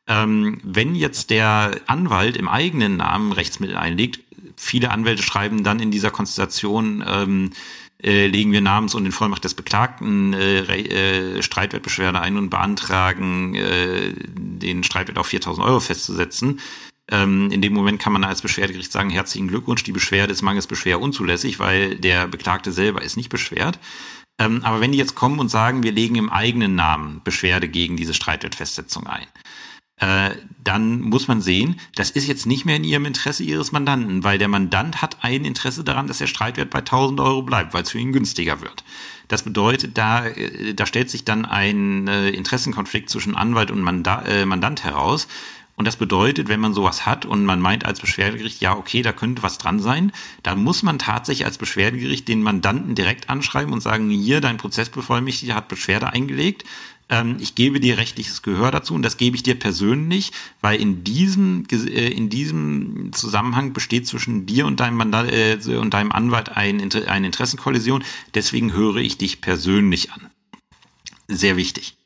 [0.07, 4.19] Ähm, wenn jetzt der Anwalt im eigenen Namen Rechtsmittel einlegt,
[4.55, 7.51] viele Anwälte schreiben dann in dieser Konstellation, ähm,
[8.03, 13.55] äh, legen wir namens- und in Vollmacht des Beklagten äh, äh, Streitwertbeschwerde ein und beantragen,
[13.55, 16.59] äh, den Streitwert auf 4.000 Euro festzusetzen.
[17.09, 20.67] Ähm, in dem Moment kann man als Beschwerdegericht sagen, herzlichen Glückwunsch, die Beschwerde ist mangels
[20.67, 23.79] Beschwer unzulässig, weil der Beklagte selber ist nicht beschwert.
[24.39, 27.95] Ähm, aber wenn die jetzt kommen und sagen, wir legen im eigenen Namen Beschwerde gegen
[27.95, 29.27] diese Streitwertfestsetzung ein,
[29.97, 30.31] äh,
[30.63, 34.37] dann muss man sehen, das ist jetzt nicht mehr in ihrem Interesse ihres Mandanten, weil
[34.37, 37.91] der Mandant hat ein Interesse daran, dass der Streitwert bei 1000 Euro bleibt, weil es
[37.91, 38.83] für ihn günstiger wird.
[39.27, 44.23] Das bedeutet, da, äh, da stellt sich dann ein äh, Interessenkonflikt zwischen Anwalt und Manda
[44.23, 45.27] äh, Mandant heraus.
[45.77, 49.11] Und das bedeutet, wenn man sowas hat und man meint als Beschwerdegericht, ja, okay, da
[49.11, 53.81] könnte was dran sein, dann muss man tatsächlich als Beschwerdegericht den Mandanten direkt anschreiben und
[53.81, 56.63] sagen, hier, dein Prozessbevollmächtiger hat Beschwerde eingelegt,
[57.09, 60.31] ähm, ich gebe dir rechtliches Gehör dazu und das gebe ich dir persönlich,
[60.61, 65.93] weil in diesem, äh, in diesem Zusammenhang besteht zwischen dir und deinem, Mandat, äh, und
[65.93, 68.03] deinem Anwalt ein, eine Interessenkollision.
[68.33, 70.29] Deswegen höre ich dich persönlich an.
[71.27, 71.97] Sehr wichtig.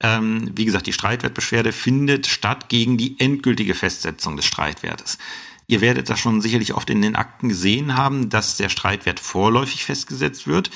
[0.00, 5.18] Ähm, wie gesagt, die Streitwertbeschwerde findet statt gegen die endgültige Festsetzung des Streitwertes.
[5.66, 9.84] Ihr werdet das schon sicherlich oft in den Akten gesehen haben, dass der Streitwert vorläufig
[9.84, 10.70] festgesetzt wird.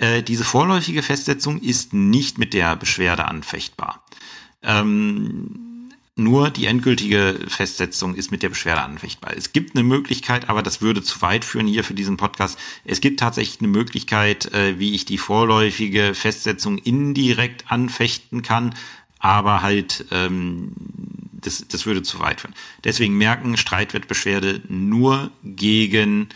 [0.00, 4.02] Äh, diese vorläufige Festsetzung ist nicht mit der Beschwerde anfechtbar.
[4.62, 9.34] Ähm, nur die endgültige Festsetzung ist mit der Beschwerde anfechtbar.
[9.36, 12.58] Es gibt eine Möglichkeit, aber das würde zu weit führen hier für diesen Podcast.
[12.84, 18.74] Es gibt tatsächlich eine Möglichkeit, äh, wie ich die vorläufige Festsetzung indirekt anfechten kann,
[19.18, 20.72] aber halt ähm,
[21.32, 22.54] das, das würde zu weit führen.
[22.84, 26.30] Deswegen merken Streitwertbeschwerde nur gegen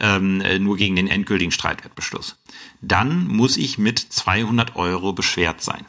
[0.00, 2.36] ähm, äh, nur gegen den endgültigen Streitwertbeschluss.
[2.80, 5.84] Dann muss ich mit 200 Euro beschwert sein.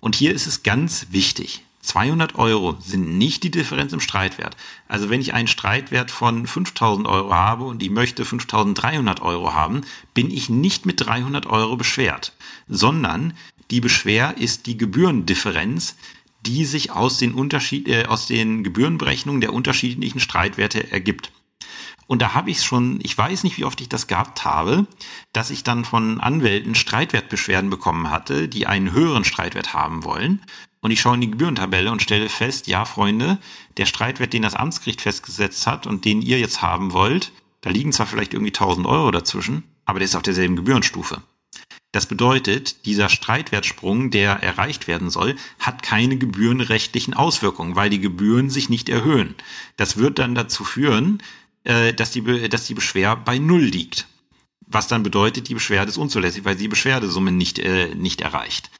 [0.00, 1.62] Und hier ist es ganz wichtig.
[1.82, 4.56] 200 Euro sind nicht die Differenz im Streitwert.
[4.86, 9.82] Also wenn ich einen Streitwert von 5000 Euro habe und ich möchte 5300 Euro haben,
[10.12, 12.34] bin ich nicht mit 300 Euro beschwert,
[12.68, 13.34] sondern
[13.70, 15.96] die Beschwer ist die Gebührendifferenz,
[16.44, 21.32] die sich aus den Unterschied, äh, aus den Gebührenberechnungen der unterschiedlichen Streitwerte ergibt.
[22.10, 24.84] Und da habe ich schon, ich weiß nicht, wie oft ich das gehabt habe,
[25.32, 30.42] dass ich dann von Anwälten Streitwertbeschwerden bekommen hatte, die einen höheren Streitwert haben wollen.
[30.80, 33.38] Und ich schaue in die Gebührentabelle und stelle fest, ja, Freunde,
[33.76, 37.30] der Streitwert, den das Amtsgericht festgesetzt hat und den ihr jetzt haben wollt,
[37.60, 41.22] da liegen zwar vielleicht irgendwie 1000 Euro dazwischen, aber der ist auf derselben Gebührenstufe.
[41.92, 48.48] Das bedeutet, dieser Streitwertsprung, der erreicht werden soll, hat keine gebührenrechtlichen Auswirkungen, weil die Gebühren
[48.48, 49.34] sich nicht erhöhen.
[49.76, 51.20] Das wird dann dazu führen,
[51.64, 54.06] äh, dass, die, dass die Beschwer bei Null liegt.
[54.66, 58.70] Was dann bedeutet, die Beschwerde ist unzulässig, weil sie die Beschwerdesumme nicht, äh, nicht erreicht.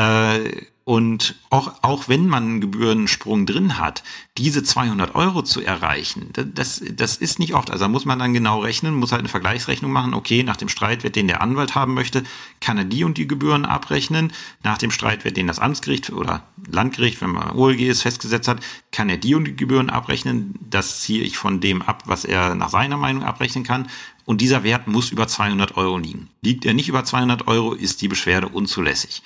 [0.00, 4.02] Äh, und auch, auch wenn man einen Gebührensprung drin hat,
[4.38, 7.70] diese 200 Euro zu erreichen, das, das ist nicht oft.
[7.70, 10.14] Also da muss man dann genau rechnen, muss halt eine Vergleichsrechnung machen.
[10.14, 12.24] Okay, nach dem Streitwert, den der Anwalt haben möchte,
[12.60, 14.32] kann er die und die Gebühren abrechnen.
[14.64, 18.58] Nach dem Streitwert, den das Amtsgericht oder Landgericht, wenn man OLG es festgesetzt hat,
[18.90, 20.54] kann er die und die Gebühren abrechnen.
[20.68, 23.88] Das ziehe ich von dem ab, was er nach seiner Meinung abrechnen kann.
[24.24, 26.30] Und dieser Wert muss über 200 Euro liegen.
[26.42, 29.22] Liegt er nicht über 200 Euro, ist die Beschwerde unzulässig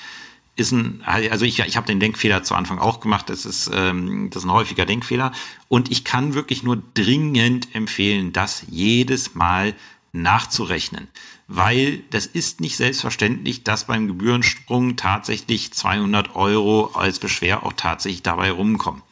[0.56, 4.30] ist ein, also ich, ich habe den Denkfehler zu Anfang auch gemacht, das ist, ähm,
[4.30, 5.32] das ist ein häufiger Denkfehler.
[5.68, 9.74] Und ich kann wirklich nur dringend empfehlen, das jedes Mal
[10.12, 11.08] nachzurechnen.
[11.48, 18.22] Weil das ist nicht selbstverständlich, dass beim Gebührensprung tatsächlich 200 Euro als Beschwer auch tatsächlich
[18.22, 19.02] dabei rumkommen.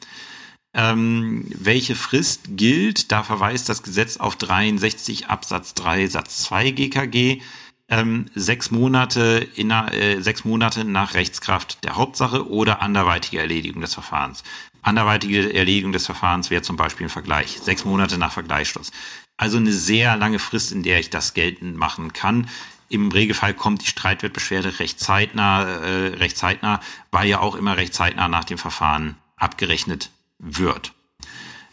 [0.75, 3.13] Ähm, welche Frist gilt?
[3.13, 7.43] Da verweist das Gesetz auf 63 Absatz 3 Satz 2 GKG
[7.93, 13.93] ähm, sechs Monate in, äh, sechs Monate nach Rechtskraft der Hauptsache oder anderweitige Erledigung des
[13.93, 14.43] Verfahrens.
[14.81, 17.61] Anderweitige Erledigung des Verfahrens wäre zum Beispiel ein Vergleich.
[17.61, 18.93] Sechs Monate nach Vergleichsschluss.
[19.37, 22.49] Also eine sehr lange Frist, in der ich das geltend machen kann.
[22.89, 26.81] Im Regelfall kommt die Streitwertbeschwerde recht zeitnah, äh, recht zeitnah,
[27.11, 30.95] weil ja auch immer recht zeitnah nach dem Verfahren abgerechnet wird.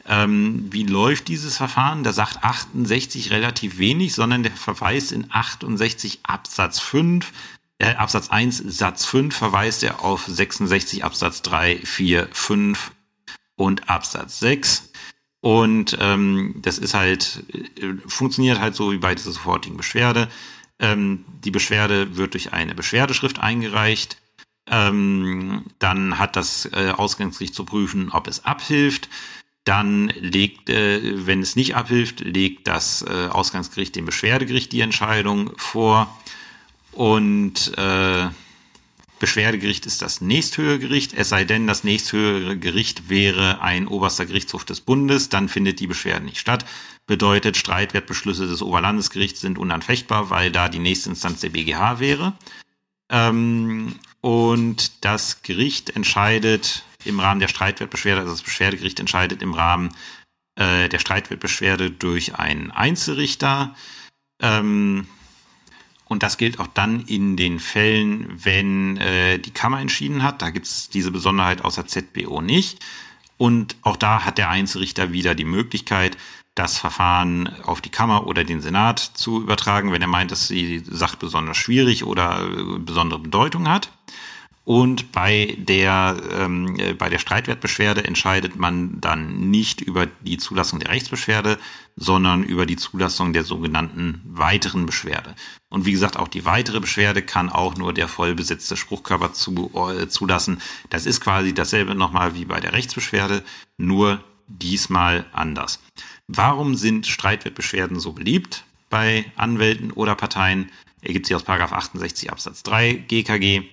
[0.10, 2.04] Ähm, wie läuft dieses Verfahren?
[2.04, 7.32] Da sagt 68 relativ wenig, sondern der verweist in 68 Absatz 5,
[7.78, 12.92] äh, Absatz 1 Satz 5 verweist er auf 66 Absatz 3, 4, 5
[13.56, 14.92] und Absatz 6.
[15.42, 17.44] Und ähm, das ist halt,
[17.78, 20.28] äh, funktioniert halt so wie bei dieser sofortigen Beschwerde.
[20.80, 24.18] Ähm, die Beschwerde wird durch eine Beschwerdeschrift eingereicht
[24.72, 29.10] Ähm, dann hat das äh, Ausgangsgericht zu prüfen, ob es abhilft.
[29.66, 35.52] Dann legt, äh, wenn es nicht abhilft, legt das äh, Ausgangsgericht dem Beschwerdegericht die Entscheidung
[35.58, 36.16] vor.
[36.92, 38.30] Und äh,
[39.20, 44.64] Beschwerdegericht ist das nächsthöhere Gericht, es sei denn, das nächsthöhere Gericht wäre ein oberster Gerichtshof
[44.64, 46.66] des Bundes, dann findet die Beschwerde nicht statt.
[47.06, 52.34] Bedeutet, Streitwertbeschlüsse des Oberlandesgerichts sind unanfechtbar, weil da die nächste Instanz der BGH wäre.
[53.10, 59.90] Ähm, und das Gericht entscheidet im Rahmen der Streitwertbeschwerde, also das Beschwerdegericht entscheidet im Rahmen
[60.56, 63.76] äh, der Streitwertbeschwerde durch einen Einzelrichter.
[64.42, 65.08] Ähm,
[66.06, 70.42] und das gilt auch dann in den Fällen, wenn äh, die Kammer entschieden hat.
[70.42, 72.84] Da gibt es diese Besonderheit außer ZBO nicht.
[73.38, 76.18] Und auch da hat der Einzelrichter wieder die Möglichkeit,
[76.56, 80.80] das Verfahren auf die Kammer oder den Senat zu übertragen, wenn er meint, dass die
[80.80, 83.92] Sache besonders schwierig oder äh, besondere Bedeutung hat.
[84.70, 90.80] Und bei der, ähm, äh, bei der Streitwertbeschwerde entscheidet man dann nicht über die Zulassung
[90.80, 91.58] der Rechtsbeschwerde,
[91.96, 95.34] sondern über die Zulassung der sogenannten weiteren Beschwerde.
[95.70, 100.08] Und wie gesagt, auch die weitere Beschwerde kann auch nur der vollbesetzte Spruchkörper zu, äh,
[100.08, 100.62] zulassen.
[100.92, 103.44] Das ist quasi dasselbe nochmal wie bei der Rechtsbeschwerde,
[103.80, 105.82] nur diesmal anders.
[106.28, 110.70] Warum sind Streitwertbeschwerden so beliebt bei Anwälten oder Parteien?
[111.02, 113.64] Ergibt sich aus 68 Absatz 3 GKG.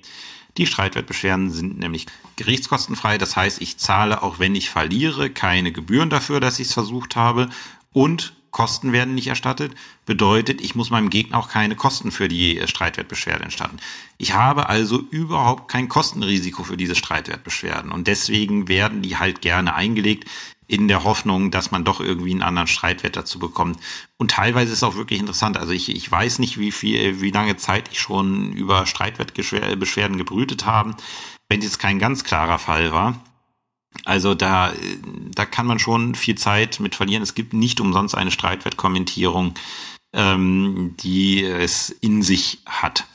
[0.59, 3.19] Die Streitwertbeschwerden sind nämlich gerichtskostenfrei.
[3.19, 7.17] Das heißt, ich zahle, auch wenn ich verliere, keine Gebühren dafür, dass ich es versucht
[7.17, 7.49] habe.
[7.93, 9.75] Und Kosten werden nicht erstattet.
[10.07, 13.77] Bedeutet, ich muss meinem Gegner auch keine Kosten für die Streitwertbeschwerde erstatten.
[14.17, 17.93] Ich habe also überhaupt kein Kostenrisiko für diese Streitwertbeschwerden.
[17.93, 20.25] Und deswegen werden die halt gerne eingelegt
[20.69, 23.79] in der Hoffnung, dass man doch irgendwie einen anderen Streitwert dazu bekommt.
[24.17, 25.57] Und teilweise ist es auch wirklich interessant.
[25.57, 30.67] Also ich, ich weiß nicht, wie viel, wie lange Zeit ich schon über Streitwertbeschwerden gebrütet
[30.67, 30.97] habe,
[31.49, 33.21] wenn es kein ganz klarer Fall war.
[34.05, 34.73] Also da,
[35.35, 37.23] da kann man schon viel Zeit mit verlieren.
[37.23, 39.55] Es gibt nicht umsonst eine Streitwertkommentierung,
[40.13, 43.07] ähm, die es in sich hat.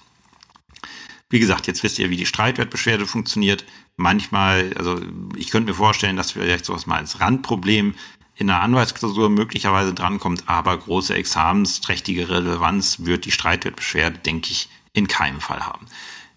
[1.29, 3.63] Wie gesagt, jetzt wisst ihr, wie die Streitwertbeschwerde funktioniert
[3.97, 4.99] manchmal, also
[5.35, 7.95] ich könnte mir vorstellen, dass vielleicht sowas mal als Randproblem
[8.35, 15.07] in einer Anwaltsklausur möglicherweise drankommt, aber große examensträchtige Relevanz wird die Streitwertbeschwerde, denke ich, in
[15.07, 15.85] keinem Fall haben.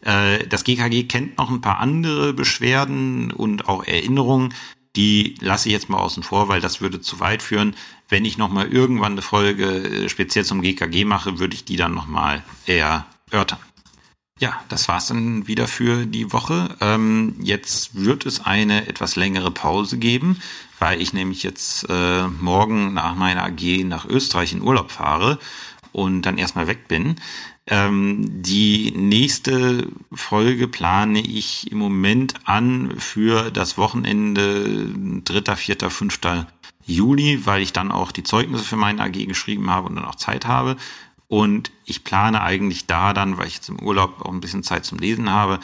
[0.03, 4.55] Äh, das GKG kennt noch ein paar andere Beschwerden und auch Erinnerungen,
[4.97, 7.75] die lasse ich jetzt mal außen vor, weil das würde zu weit führen.
[8.09, 11.95] Wenn ich nochmal irgendwann eine Folge äh, speziell zum GKG mache, würde ich die dann
[11.95, 13.59] nochmal erörtern.
[14.41, 16.77] Ja, das war's dann wieder für die Woche.
[16.81, 20.41] Ähm, jetzt wird es eine etwas längere Pause geben,
[20.81, 25.39] weil ich nämlich jetzt äh, morgen nach meiner AG nach Österreich in Urlaub fahre
[25.93, 27.15] und dann erstmal weg bin.
[27.69, 34.89] Ähm, die nächste Folge plane ich im Moment an für das Wochenende
[35.25, 36.21] 3., 4., 5.
[36.87, 40.17] Juli, weil ich dann auch die Zeugnisse für meine AG geschrieben habe und dann auch
[40.17, 40.77] Zeit habe.
[41.29, 44.85] Und ich plane eigentlich da dann, weil ich jetzt im Urlaub auch ein bisschen Zeit
[44.85, 45.61] zum Lesen habe,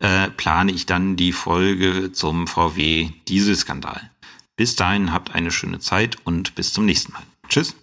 [0.00, 4.10] äh, plane ich dann die Folge zum VW Dieselskandal.
[4.56, 7.22] Bis dahin habt eine schöne Zeit und bis zum nächsten Mal.
[7.48, 7.74] Tschüss.